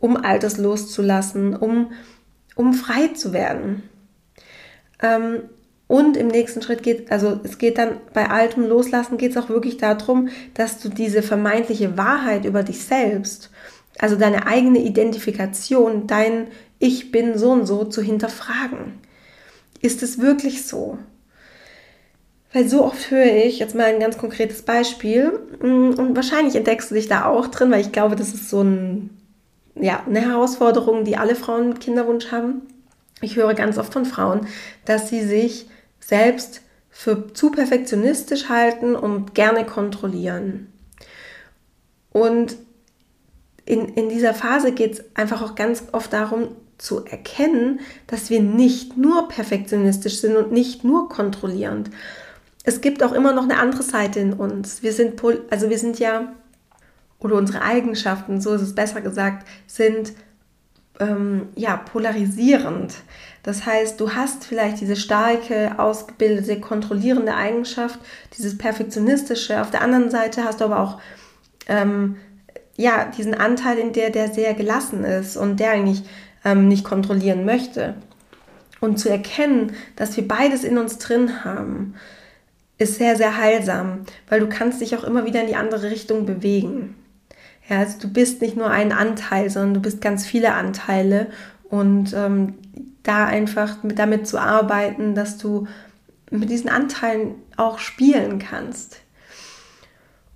[0.01, 1.93] um Altes loszulassen, um,
[2.55, 3.83] um frei zu werden.
[5.01, 5.43] Ähm,
[5.87, 9.49] und im nächsten Schritt geht, also es geht dann bei altem Loslassen, geht es auch
[9.49, 13.51] wirklich darum, dass du diese vermeintliche Wahrheit über dich selbst,
[13.99, 16.47] also deine eigene Identifikation, dein
[16.79, 18.99] Ich bin so und so zu hinterfragen.
[19.81, 20.97] Ist es wirklich so?
[22.51, 26.89] Weil so oft höre ich, jetzt mal ein ganz konkretes Beispiel, mm, und wahrscheinlich entdeckst
[26.89, 29.11] du dich da auch drin, weil ich glaube, das ist so ein,
[29.75, 32.61] ja, eine Herausforderung, die alle Frauen mit Kinderwunsch haben.
[33.21, 34.47] Ich höre ganz oft von Frauen,
[34.85, 35.67] dass sie sich
[36.05, 40.71] selbst für zu perfektionistisch halten und gerne kontrollieren.
[42.11, 42.55] Und
[43.65, 48.41] in, in dieser Phase geht es einfach auch ganz oft darum, zu erkennen, dass wir
[48.41, 51.89] nicht nur perfektionistisch sind und nicht nur kontrollierend.
[52.63, 54.83] Es gibt auch immer noch eine andere Seite in uns.
[54.83, 56.33] Wir sind, also wir sind ja,
[57.19, 60.13] oder unsere Eigenschaften, so ist es besser gesagt, sind
[60.99, 62.93] ähm, ja polarisierend.
[63.43, 67.99] Das heißt, du hast vielleicht diese starke, ausgebildete, kontrollierende Eigenschaft,
[68.37, 69.61] dieses perfektionistische.
[69.61, 70.99] Auf der anderen Seite hast du aber auch
[71.67, 72.17] ähm,
[72.75, 76.03] ja diesen Anteil in der, der sehr gelassen ist und der eigentlich
[76.43, 77.95] ähm, nicht kontrollieren möchte.
[78.81, 81.95] Und zu erkennen, dass wir beides in uns drin haben,
[82.77, 86.25] ist sehr, sehr heilsam, weil du kannst dich auch immer wieder in die andere Richtung
[86.25, 86.95] bewegen.
[87.69, 91.27] Ja, also du bist nicht nur ein Anteil, sondern du bist ganz viele Anteile
[91.69, 92.55] und ähm,
[93.03, 95.67] da einfach mit, damit zu arbeiten, dass du
[96.29, 99.01] mit diesen Anteilen auch spielen kannst.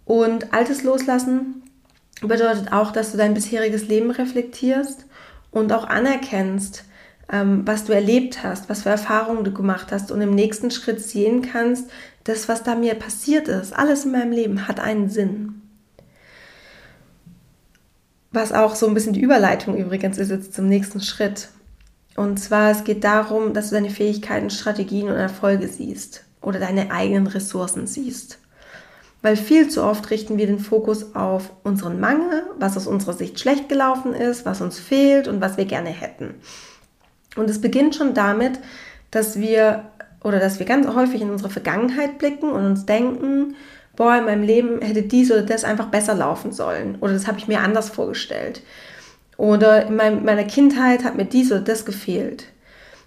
[0.06, 1.64] Und altes Loslassen
[2.22, 5.06] bedeutet auch, dass du dein bisheriges Leben reflektierst
[5.52, 6.84] und auch anerkennst,
[7.32, 11.02] ähm, was du erlebt hast, was für Erfahrungen du gemacht hast und im nächsten Schritt
[11.02, 11.90] sehen kannst,
[12.24, 15.59] das, was da mir passiert ist, alles in meinem Leben hat einen Sinn.
[18.32, 21.50] Was auch so ein bisschen die Überleitung übrigens ist jetzt zum nächsten Schritt.
[22.16, 26.92] Und zwar, es geht darum, dass du deine Fähigkeiten, Strategien und Erfolge siehst oder deine
[26.92, 28.40] eigenen Ressourcen siehst.
[29.22, 33.40] Weil viel zu oft richten wir den Fokus auf unseren Mangel, was aus unserer Sicht
[33.40, 36.36] schlecht gelaufen ist, was uns fehlt und was wir gerne hätten.
[37.36, 38.60] Und es beginnt schon damit,
[39.12, 39.86] dass wir
[40.24, 43.56] oder dass wir ganz häufig in unsere Vergangenheit blicken und uns denken,
[44.00, 47.38] boah, in meinem Leben hätte dies oder das einfach besser laufen sollen oder das habe
[47.38, 48.62] ich mir anders vorgestellt.
[49.36, 52.46] Oder in meiner Kindheit hat mir dies oder das gefehlt.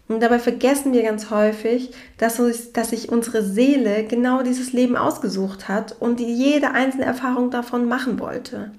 [0.09, 4.98] Und dabei vergessen wir ganz häufig, dass, uns, dass sich unsere Seele genau dieses Leben
[4.98, 8.72] ausgesucht hat und die jede einzelne Erfahrung davon machen wollte.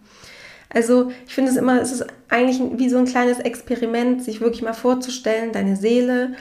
[0.69, 4.61] Also ich finde es immer, es ist eigentlich wie so ein kleines Experiment, sich wirklich
[4.61, 6.33] mal vorzustellen, deine Seele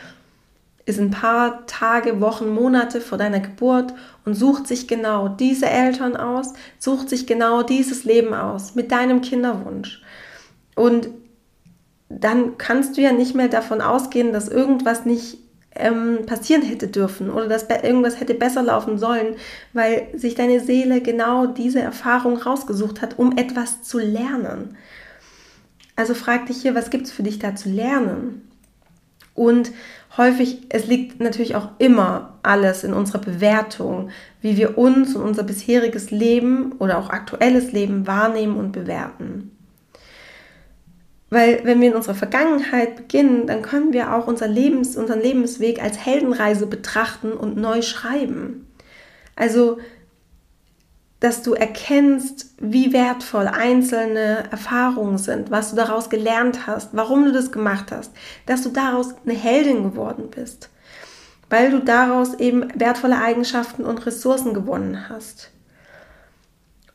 [0.84, 6.16] ist ein paar Tage, Wochen, Monate vor deiner Geburt und sucht sich genau diese Eltern
[6.16, 10.02] aus, sucht sich genau dieses Leben aus mit deinem Kinderwunsch.
[10.74, 11.08] Und
[12.08, 15.38] dann kannst du ja nicht mehr davon ausgehen, dass irgendwas nicht
[15.74, 19.36] ähm, passieren hätte dürfen oder dass irgendwas hätte besser laufen sollen,
[19.72, 24.76] weil sich deine Seele genau diese Erfahrung rausgesucht hat, um etwas zu lernen.
[25.96, 28.48] Also frag dich hier, was gibt es für dich da zu lernen?
[29.34, 29.72] Und
[30.16, 35.42] häufig, es liegt natürlich auch immer alles in unserer Bewertung, wie wir uns und unser
[35.42, 39.57] bisheriges Leben oder auch aktuelles Leben wahrnehmen und bewerten.
[41.31, 45.83] Weil wenn wir in unserer Vergangenheit beginnen, dann können wir auch unser Lebens, unseren Lebensweg
[45.83, 48.66] als Heldenreise betrachten und neu schreiben.
[49.35, 49.79] Also,
[51.22, 57.32] dass du erkennst, wie wertvoll einzelne Erfahrungen sind, was du daraus gelernt hast, warum du
[57.32, 58.11] das gemacht hast,
[58.46, 60.68] dass du daraus eine Heldin geworden bist,
[61.48, 65.52] weil du daraus eben wertvolle Eigenschaften und Ressourcen gewonnen hast.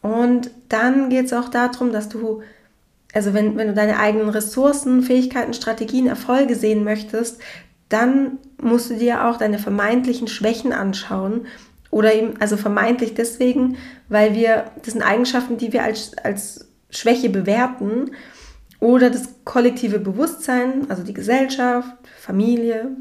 [0.01, 2.41] Und dann geht es auch darum, dass du
[3.13, 7.41] also wenn, wenn du deine eigenen Ressourcen, Fähigkeiten, Strategien, Erfolge sehen möchtest,
[7.87, 11.47] dann musst du dir auch deine vermeintlichen Schwächen anschauen.
[11.91, 13.77] Oder eben, also vermeintlich deswegen,
[14.09, 18.11] weil wir, das sind Eigenschaften, die wir als, als Schwäche bewerten.
[18.79, 22.91] Oder das kollektive Bewusstsein, also die Gesellschaft, Familie,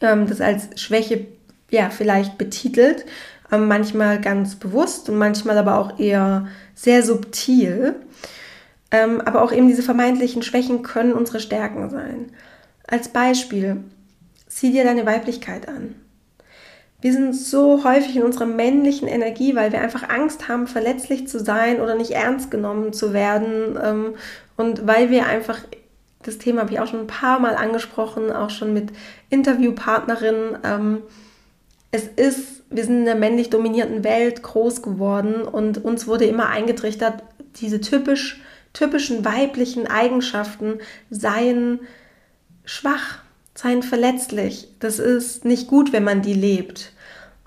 [0.00, 1.26] ähm, das als Schwäche
[1.70, 3.06] ja vielleicht betitelt.
[3.50, 7.96] Ähm, manchmal ganz bewusst und manchmal aber auch eher sehr subtil.
[8.90, 12.32] Ähm, aber auch eben diese vermeintlichen Schwächen können unsere Stärken sein.
[12.86, 13.78] Als Beispiel,
[14.48, 15.94] sieh dir deine Weiblichkeit an.
[17.02, 21.38] Wir sind so häufig in unserer männlichen Energie, weil wir einfach Angst haben, verletzlich zu
[21.38, 23.78] sein oder nicht ernst genommen zu werden.
[23.82, 24.14] Ähm,
[24.56, 25.58] und weil wir einfach,
[26.22, 28.92] das Thema habe ich auch schon ein paar Mal angesprochen, auch schon mit
[29.28, 31.02] Interviewpartnerinnen, ähm,
[31.90, 36.48] es ist, wir sind in einer männlich dominierten Welt groß geworden und uns wurde immer
[36.48, 37.22] eingetrichtert,
[37.56, 38.40] diese typisch
[38.72, 40.78] typischen weiblichen Eigenschaften
[41.10, 41.80] seien
[42.64, 43.18] schwach,
[43.54, 44.68] seien verletzlich.
[44.80, 46.91] Das ist nicht gut, wenn man die lebt.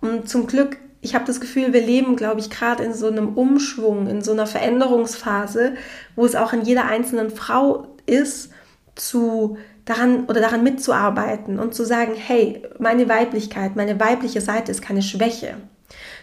[0.05, 3.35] Und zum Glück, ich habe das Gefühl, wir leben, glaube ich, gerade in so einem
[3.35, 5.75] Umschwung, in so einer Veränderungsphase,
[6.15, 8.51] wo es auch in jeder einzelnen Frau ist,
[8.95, 14.81] zu daran oder daran mitzuarbeiten und zu sagen, hey, meine Weiblichkeit, meine weibliche Seite ist
[14.81, 15.57] keine Schwäche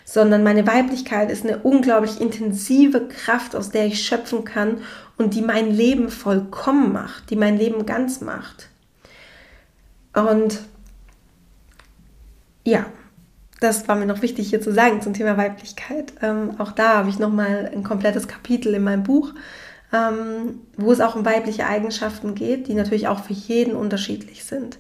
[0.05, 4.79] sondern meine Weiblichkeit ist eine unglaublich intensive Kraft, aus der ich schöpfen kann
[5.17, 8.69] und die mein Leben vollkommen macht, die mein Leben ganz macht.
[10.15, 10.61] Und
[12.65, 12.87] ja,
[13.63, 16.13] das war mir noch wichtig hier zu sagen zum Thema Weiblichkeit.
[16.21, 19.33] Ähm, auch da habe ich nochmal ein komplettes Kapitel in meinem Buch,
[19.93, 24.79] ähm, wo es auch um weibliche Eigenschaften geht, die natürlich auch für jeden unterschiedlich sind.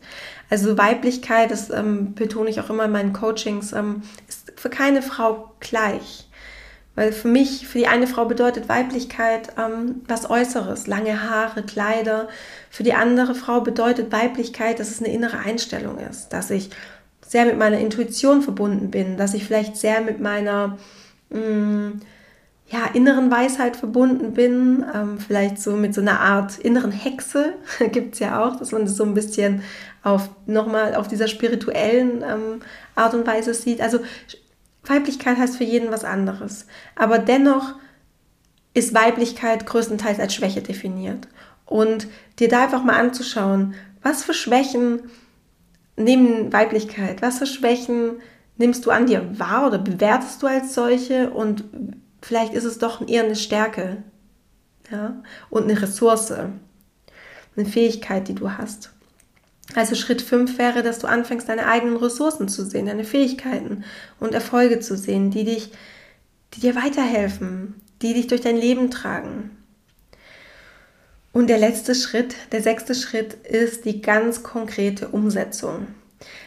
[0.50, 5.02] Also Weiblichkeit, das ähm, betone ich auch immer in meinen Coachings, ähm, ist für keine
[5.02, 6.28] Frau gleich.
[6.94, 12.28] Weil für mich, für die eine Frau bedeutet Weiblichkeit ähm, was Äußeres, lange Haare, Kleider.
[12.68, 16.70] Für die andere Frau bedeutet Weiblichkeit, dass es eine innere Einstellung ist, dass ich
[17.32, 20.76] sehr mit meiner Intuition verbunden bin, dass ich vielleicht sehr mit meiner
[21.30, 22.00] mh, mm,
[22.70, 27.54] ja, inneren Weisheit verbunden bin, ähm, vielleicht so mit so einer Art inneren Hexe,
[27.90, 29.62] gibt es ja auch, dass man das so ein bisschen
[30.02, 32.60] auf nochmal auf dieser spirituellen ähm,
[32.96, 33.80] Art und Weise sieht.
[33.80, 34.00] Also
[34.84, 36.66] Weiblichkeit heißt für jeden was anderes.
[36.96, 37.76] Aber dennoch
[38.74, 41.28] ist Weiblichkeit größtenteils als Schwäche definiert.
[41.64, 45.00] Und dir da einfach mal anzuschauen, was für Schwächen
[45.96, 48.20] nehmen Weiblichkeit, was für Schwächen
[48.56, 51.64] nimmst du an dir wahr oder bewertest du als solche und
[52.20, 54.02] vielleicht ist es doch eher eine Stärke
[54.90, 55.22] ja?
[55.50, 58.90] und eine Ressource, eine Fähigkeit, die du hast.
[59.74, 63.84] Also Schritt 5 wäre, dass du anfängst, deine eigenen Ressourcen zu sehen, deine Fähigkeiten
[64.20, 65.72] und Erfolge zu sehen, die dich,
[66.54, 69.61] die dir weiterhelfen, die dich durch dein Leben tragen.
[71.32, 75.86] Und der letzte Schritt, der sechste Schritt ist die ganz konkrete Umsetzung.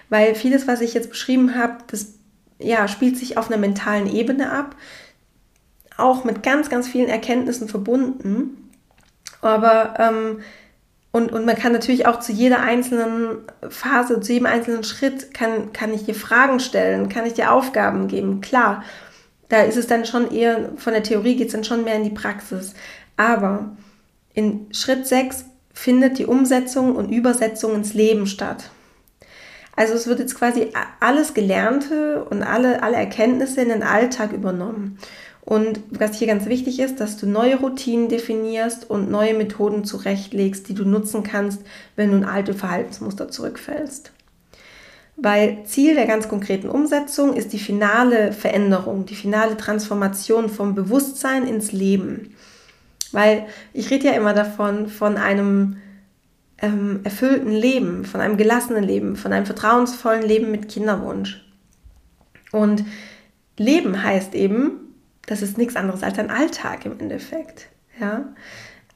[0.10, 2.14] Weil vieles, was ich jetzt beschrieben habe, das
[2.60, 4.76] ja, spielt sich auf einer mentalen Ebene ab
[5.98, 8.72] auch mit ganz, ganz vielen Erkenntnissen verbunden.
[9.42, 10.42] Aber ähm,
[11.12, 13.38] und, und man kann natürlich auch zu jeder einzelnen
[13.70, 18.10] Phase, zu jedem einzelnen Schritt, kann, kann ich dir Fragen stellen, kann ich dir Aufgaben
[18.10, 18.42] geben.
[18.42, 18.84] Klar,
[19.48, 22.04] da ist es dann schon eher, von der Theorie geht es dann schon mehr in
[22.04, 22.74] die Praxis.
[23.16, 23.78] Aber
[24.36, 28.70] in Schritt 6 findet die Umsetzung und Übersetzung ins Leben statt.
[29.76, 35.00] Also es wird jetzt quasi alles Gelernte und alle, alle Erkenntnisse in den Alltag übernommen.
[35.42, 40.68] Und was hier ganz wichtig ist, dass du neue Routinen definierst und neue Methoden zurechtlegst,
[40.68, 41.62] die du nutzen kannst,
[41.96, 44.12] wenn du in alte Verhaltensmuster zurückfällst.
[45.18, 51.48] Weil Ziel der ganz konkreten Umsetzung ist die finale Veränderung, die finale Transformation vom Bewusstsein
[51.48, 52.36] ins Leben.
[53.16, 55.78] Weil ich rede ja immer davon, von einem
[56.57, 61.41] ähm, erfüllten Leben, von einem gelassenen Leben, von einem vertrauensvollen Leben mit Kinderwunsch.
[62.51, 62.84] Und
[63.57, 64.93] Leben heißt eben,
[65.28, 67.68] das ist nichts anderes als ein Alltag im Endeffekt.
[67.99, 68.34] Ja?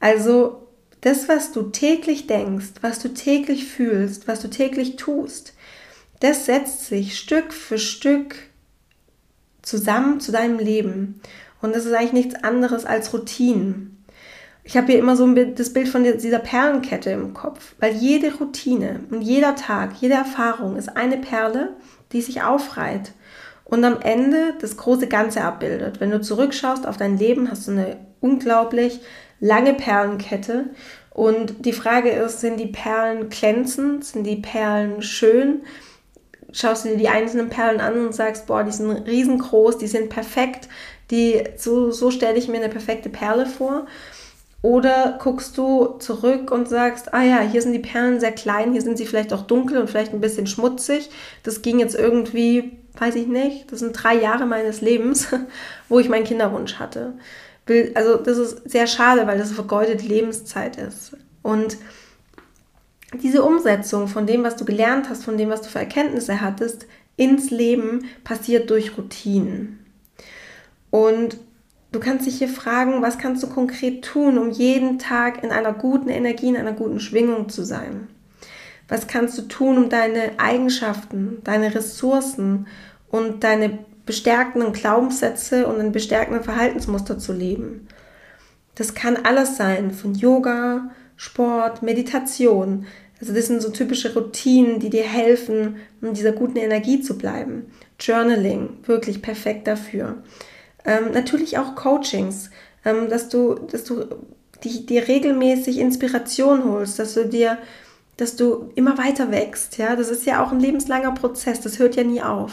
[0.00, 0.68] Also
[1.00, 5.54] das, was du täglich denkst, was du täglich fühlst, was du täglich tust,
[6.20, 8.36] das setzt sich Stück für Stück
[9.62, 11.22] zusammen zu deinem Leben.
[11.62, 13.99] Und das ist eigentlich nichts anderes als Routinen.
[14.62, 18.34] Ich habe hier immer so ein das Bild von dieser Perlenkette im Kopf, weil jede
[18.36, 21.74] Routine und jeder Tag, jede Erfahrung ist eine Perle,
[22.12, 23.12] die sich aufreiht
[23.64, 26.00] und am Ende das große Ganze abbildet.
[26.00, 29.00] Wenn du zurückschaust auf dein Leben, hast du eine unglaublich
[29.40, 30.66] lange Perlenkette.
[31.10, 34.04] Und die Frage ist, sind die Perlen glänzend?
[34.04, 35.62] Sind die Perlen schön?
[36.52, 40.08] Schaust du dir die einzelnen Perlen an und sagst, boah, die sind riesengroß, die sind
[40.08, 40.68] perfekt,
[41.12, 43.86] die, so, so stelle ich mir eine perfekte Perle vor.
[44.62, 48.82] Oder guckst du zurück und sagst, ah ja, hier sind die Perlen sehr klein, hier
[48.82, 51.08] sind sie vielleicht auch dunkel und vielleicht ein bisschen schmutzig.
[51.42, 55.28] Das ging jetzt irgendwie weiß ich nicht, das sind drei Jahre meines Lebens,
[55.88, 57.14] wo ich meinen Kinderwunsch hatte.
[57.94, 61.16] Also das ist sehr schade, weil das vergeudete Lebenszeit ist.
[61.42, 61.76] Und
[63.22, 66.86] diese Umsetzung von dem, was du gelernt hast, von dem, was du für Erkenntnisse hattest,
[67.16, 69.84] ins Leben passiert durch Routinen.
[70.90, 71.36] Und
[71.92, 75.72] du kannst dich hier fragen, was kannst du konkret tun, um jeden Tag in einer
[75.72, 78.08] guten Energie, in einer guten Schwingung zu sein?
[78.88, 82.66] Was kannst du tun, um deine Eigenschaften, deine Ressourcen
[83.08, 87.86] und deine bestärkenden Glaubenssätze und ein bestärkenden Verhaltensmuster zu leben?
[88.74, 92.86] Das kann alles sein, von Yoga, Sport, Meditation.
[93.20, 97.66] Also das sind so typische Routinen, die dir helfen, in dieser guten Energie zu bleiben.
[98.00, 100.22] Journaling, wirklich perfekt dafür.
[100.84, 102.50] Ähm, natürlich auch Coachings,
[102.84, 104.06] ähm, dass du, dass du
[104.64, 107.58] die, dir regelmäßig Inspiration holst, dass du dir
[108.20, 109.78] dass du immer weiter wächst.
[109.78, 111.62] Ja, das ist ja auch ein lebenslanger Prozess.
[111.62, 112.52] Das hört ja nie auf.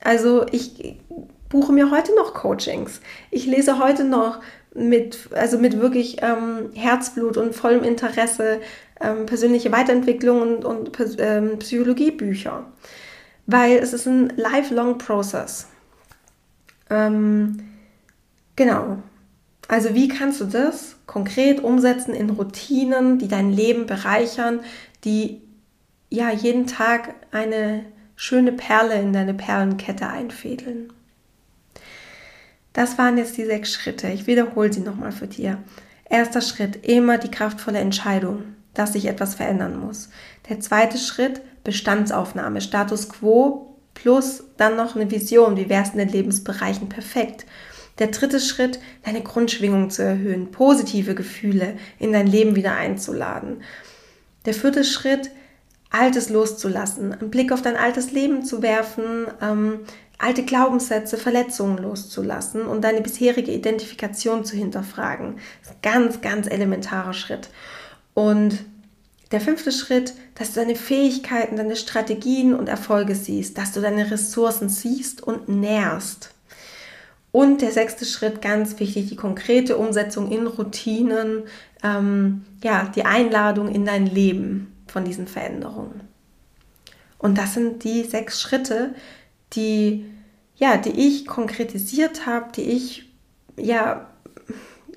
[0.00, 1.00] Also ich
[1.48, 3.00] buche mir heute noch Coachings.
[3.30, 4.40] Ich lese heute noch
[4.72, 8.60] mit, also mit wirklich ähm, Herzblut und vollem Interesse
[9.00, 12.64] ähm, persönliche Weiterentwicklung und, und ähm, Psychologiebücher.
[13.46, 15.66] Weil es ist ein lifelong Process.
[16.90, 17.58] Ähm,
[18.56, 18.98] genau.
[19.68, 24.60] Also wie kannst du das konkret umsetzen in Routinen, die dein Leben bereichern,
[25.04, 25.40] die
[26.10, 27.84] ja jeden Tag eine
[28.16, 30.92] schöne Perle in deine Perlenkette einfädeln?
[32.74, 34.08] Das waren jetzt die sechs Schritte.
[34.08, 35.58] Ich wiederhole sie nochmal für dir.
[36.10, 38.42] Erster Schritt, immer die kraftvolle Entscheidung,
[38.74, 40.10] dass sich etwas verändern muss.
[40.48, 45.56] Der zweite Schritt, Bestandsaufnahme, Status quo plus dann noch eine Vision.
[45.56, 47.46] Wie wär's in den Lebensbereichen perfekt?
[47.98, 53.62] Der dritte Schritt, deine Grundschwingung zu erhöhen, positive Gefühle in dein Leben wieder einzuladen.
[54.46, 55.30] Der vierte Schritt,
[55.90, 59.80] Altes loszulassen, einen Blick auf dein altes Leben zu werfen, ähm,
[60.18, 65.36] alte Glaubenssätze, Verletzungen loszulassen und deine bisherige Identifikation zu hinterfragen.
[65.82, 67.48] Ganz, ganz elementarer Schritt.
[68.12, 68.64] Und
[69.34, 74.08] der fünfte Schritt, dass du deine Fähigkeiten, deine Strategien und Erfolge siehst, dass du deine
[74.08, 76.32] Ressourcen siehst und nährst.
[77.32, 81.42] Und der sechste Schritt, ganz wichtig, die konkrete Umsetzung in Routinen,
[81.82, 86.02] ähm, ja, die Einladung in dein Leben von diesen Veränderungen.
[87.18, 88.94] Und das sind die sechs Schritte,
[89.54, 90.04] die,
[90.54, 93.10] ja, die ich konkretisiert habe, die ich
[93.56, 94.08] ja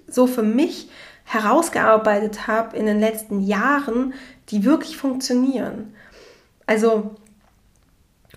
[0.07, 0.89] so für mich
[1.27, 4.13] herausgearbeitet habe in den letzten Jahren,
[4.49, 5.93] die wirklich funktionieren.
[6.65, 7.15] Also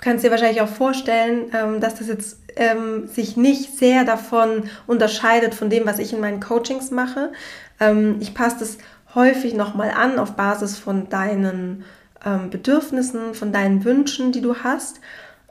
[0.01, 4.65] Du kannst dir wahrscheinlich auch vorstellen, ähm, dass das jetzt ähm, sich nicht sehr davon
[4.87, 7.33] unterscheidet von dem, was ich in meinen Coachings mache.
[7.79, 8.79] Ähm, ich passe das
[9.15, 11.85] häufig nochmal an auf Basis von deinen
[12.51, 15.01] Bedürfnissen, von deinen Wünschen, die du hast.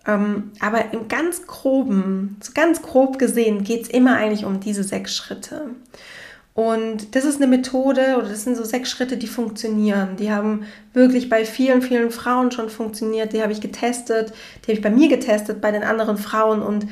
[0.05, 5.15] aber im ganz groben, so ganz grob gesehen, geht es immer eigentlich um diese sechs
[5.15, 5.71] Schritte.
[6.53, 10.17] Und das ist eine Methode oder das sind so sechs Schritte, die funktionieren.
[10.17, 13.31] Die haben wirklich bei vielen, vielen Frauen schon funktioniert.
[13.31, 16.87] Die habe ich getestet, die habe ich bei mir getestet, bei den anderen Frauen und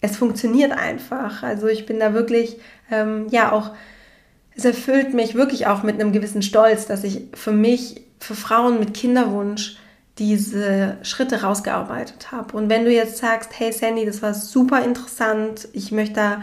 [0.00, 1.42] es funktioniert einfach.
[1.42, 2.58] Also ich bin da wirklich,
[2.90, 3.70] ähm, ja, auch,
[4.54, 8.78] es erfüllt mich wirklich auch mit einem gewissen Stolz, dass ich für mich, für Frauen
[8.78, 9.78] mit Kinderwunsch,
[10.18, 12.56] diese Schritte rausgearbeitet habe.
[12.56, 16.42] Und wenn du jetzt sagst, hey Sandy, das war super interessant, ich möchte,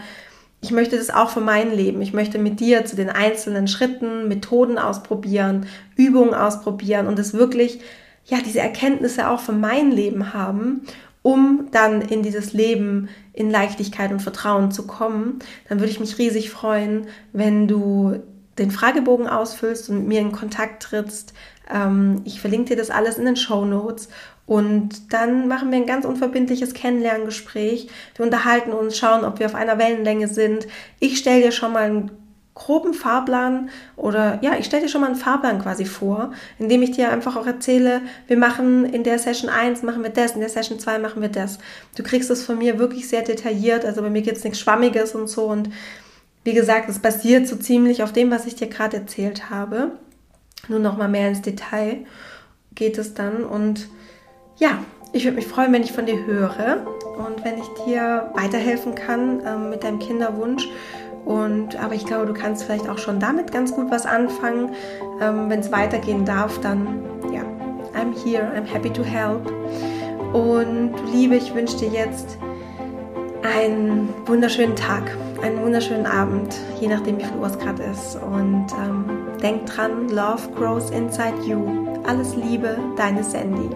[0.62, 4.28] ich möchte das auch für mein Leben, ich möchte mit dir zu den einzelnen Schritten,
[4.28, 7.80] Methoden ausprobieren, Übungen ausprobieren und es wirklich,
[8.24, 10.82] ja, diese Erkenntnisse auch für mein Leben haben,
[11.22, 16.18] um dann in dieses Leben in Leichtigkeit und Vertrauen zu kommen, dann würde ich mich
[16.18, 18.20] riesig freuen, wenn du
[18.58, 21.32] den Fragebogen ausfüllst und mit mir in Kontakt trittst.
[21.72, 24.10] Ähm, ich verlinke dir das alles in den Show Notes.
[24.46, 27.88] Und dann machen wir ein ganz unverbindliches Kennenlerngespräch.
[28.16, 30.66] Wir unterhalten uns, schauen, ob wir auf einer Wellenlänge sind.
[30.98, 32.10] Ich stelle dir schon mal einen
[32.54, 36.90] groben Fahrplan oder ja, ich stelle dir schon mal einen Fahrplan quasi vor, indem ich
[36.90, 40.50] dir einfach auch erzähle, wir machen in der Session 1 machen wir das, in der
[40.50, 41.58] Session 2 machen wir das.
[41.96, 45.14] Du kriegst es von mir wirklich sehr detailliert, also bei mir gibt es nichts Schwammiges
[45.14, 45.70] und so und
[46.44, 49.92] wie gesagt, es basiert so ziemlich auf dem, was ich dir gerade erzählt habe.
[50.68, 52.04] Nur noch mal mehr ins Detail
[52.74, 53.44] geht es dann.
[53.44, 53.88] Und
[54.62, 54.78] ja,
[55.12, 56.86] ich würde mich freuen, wenn ich von dir höre
[57.18, 60.68] und wenn ich dir weiterhelfen kann ähm, mit deinem Kinderwunsch.
[61.24, 64.70] Und, aber ich glaube, du kannst vielleicht auch schon damit ganz gut was anfangen.
[65.20, 67.02] Ähm, wenn es weitergehen darf, dann
[67.32, 67.42] ja,
[68.00, 69.52] I'm here, I'm happy to help.
[70.32, 72.38] Und Liebe, ich wünsche dir jetzt
[73.42, 75.02] einen wunderschönen Tag,
[75.42, 78.16] einen wunderschönen Abend, je nachdem, wie viel Uhr es gerade ist.
[78.16, 79.04] Und ähm,
[79.42, 81.60] denk dran, Love grows inside you.
[82.04, 83.68] Alles Liebe, deine Sandy.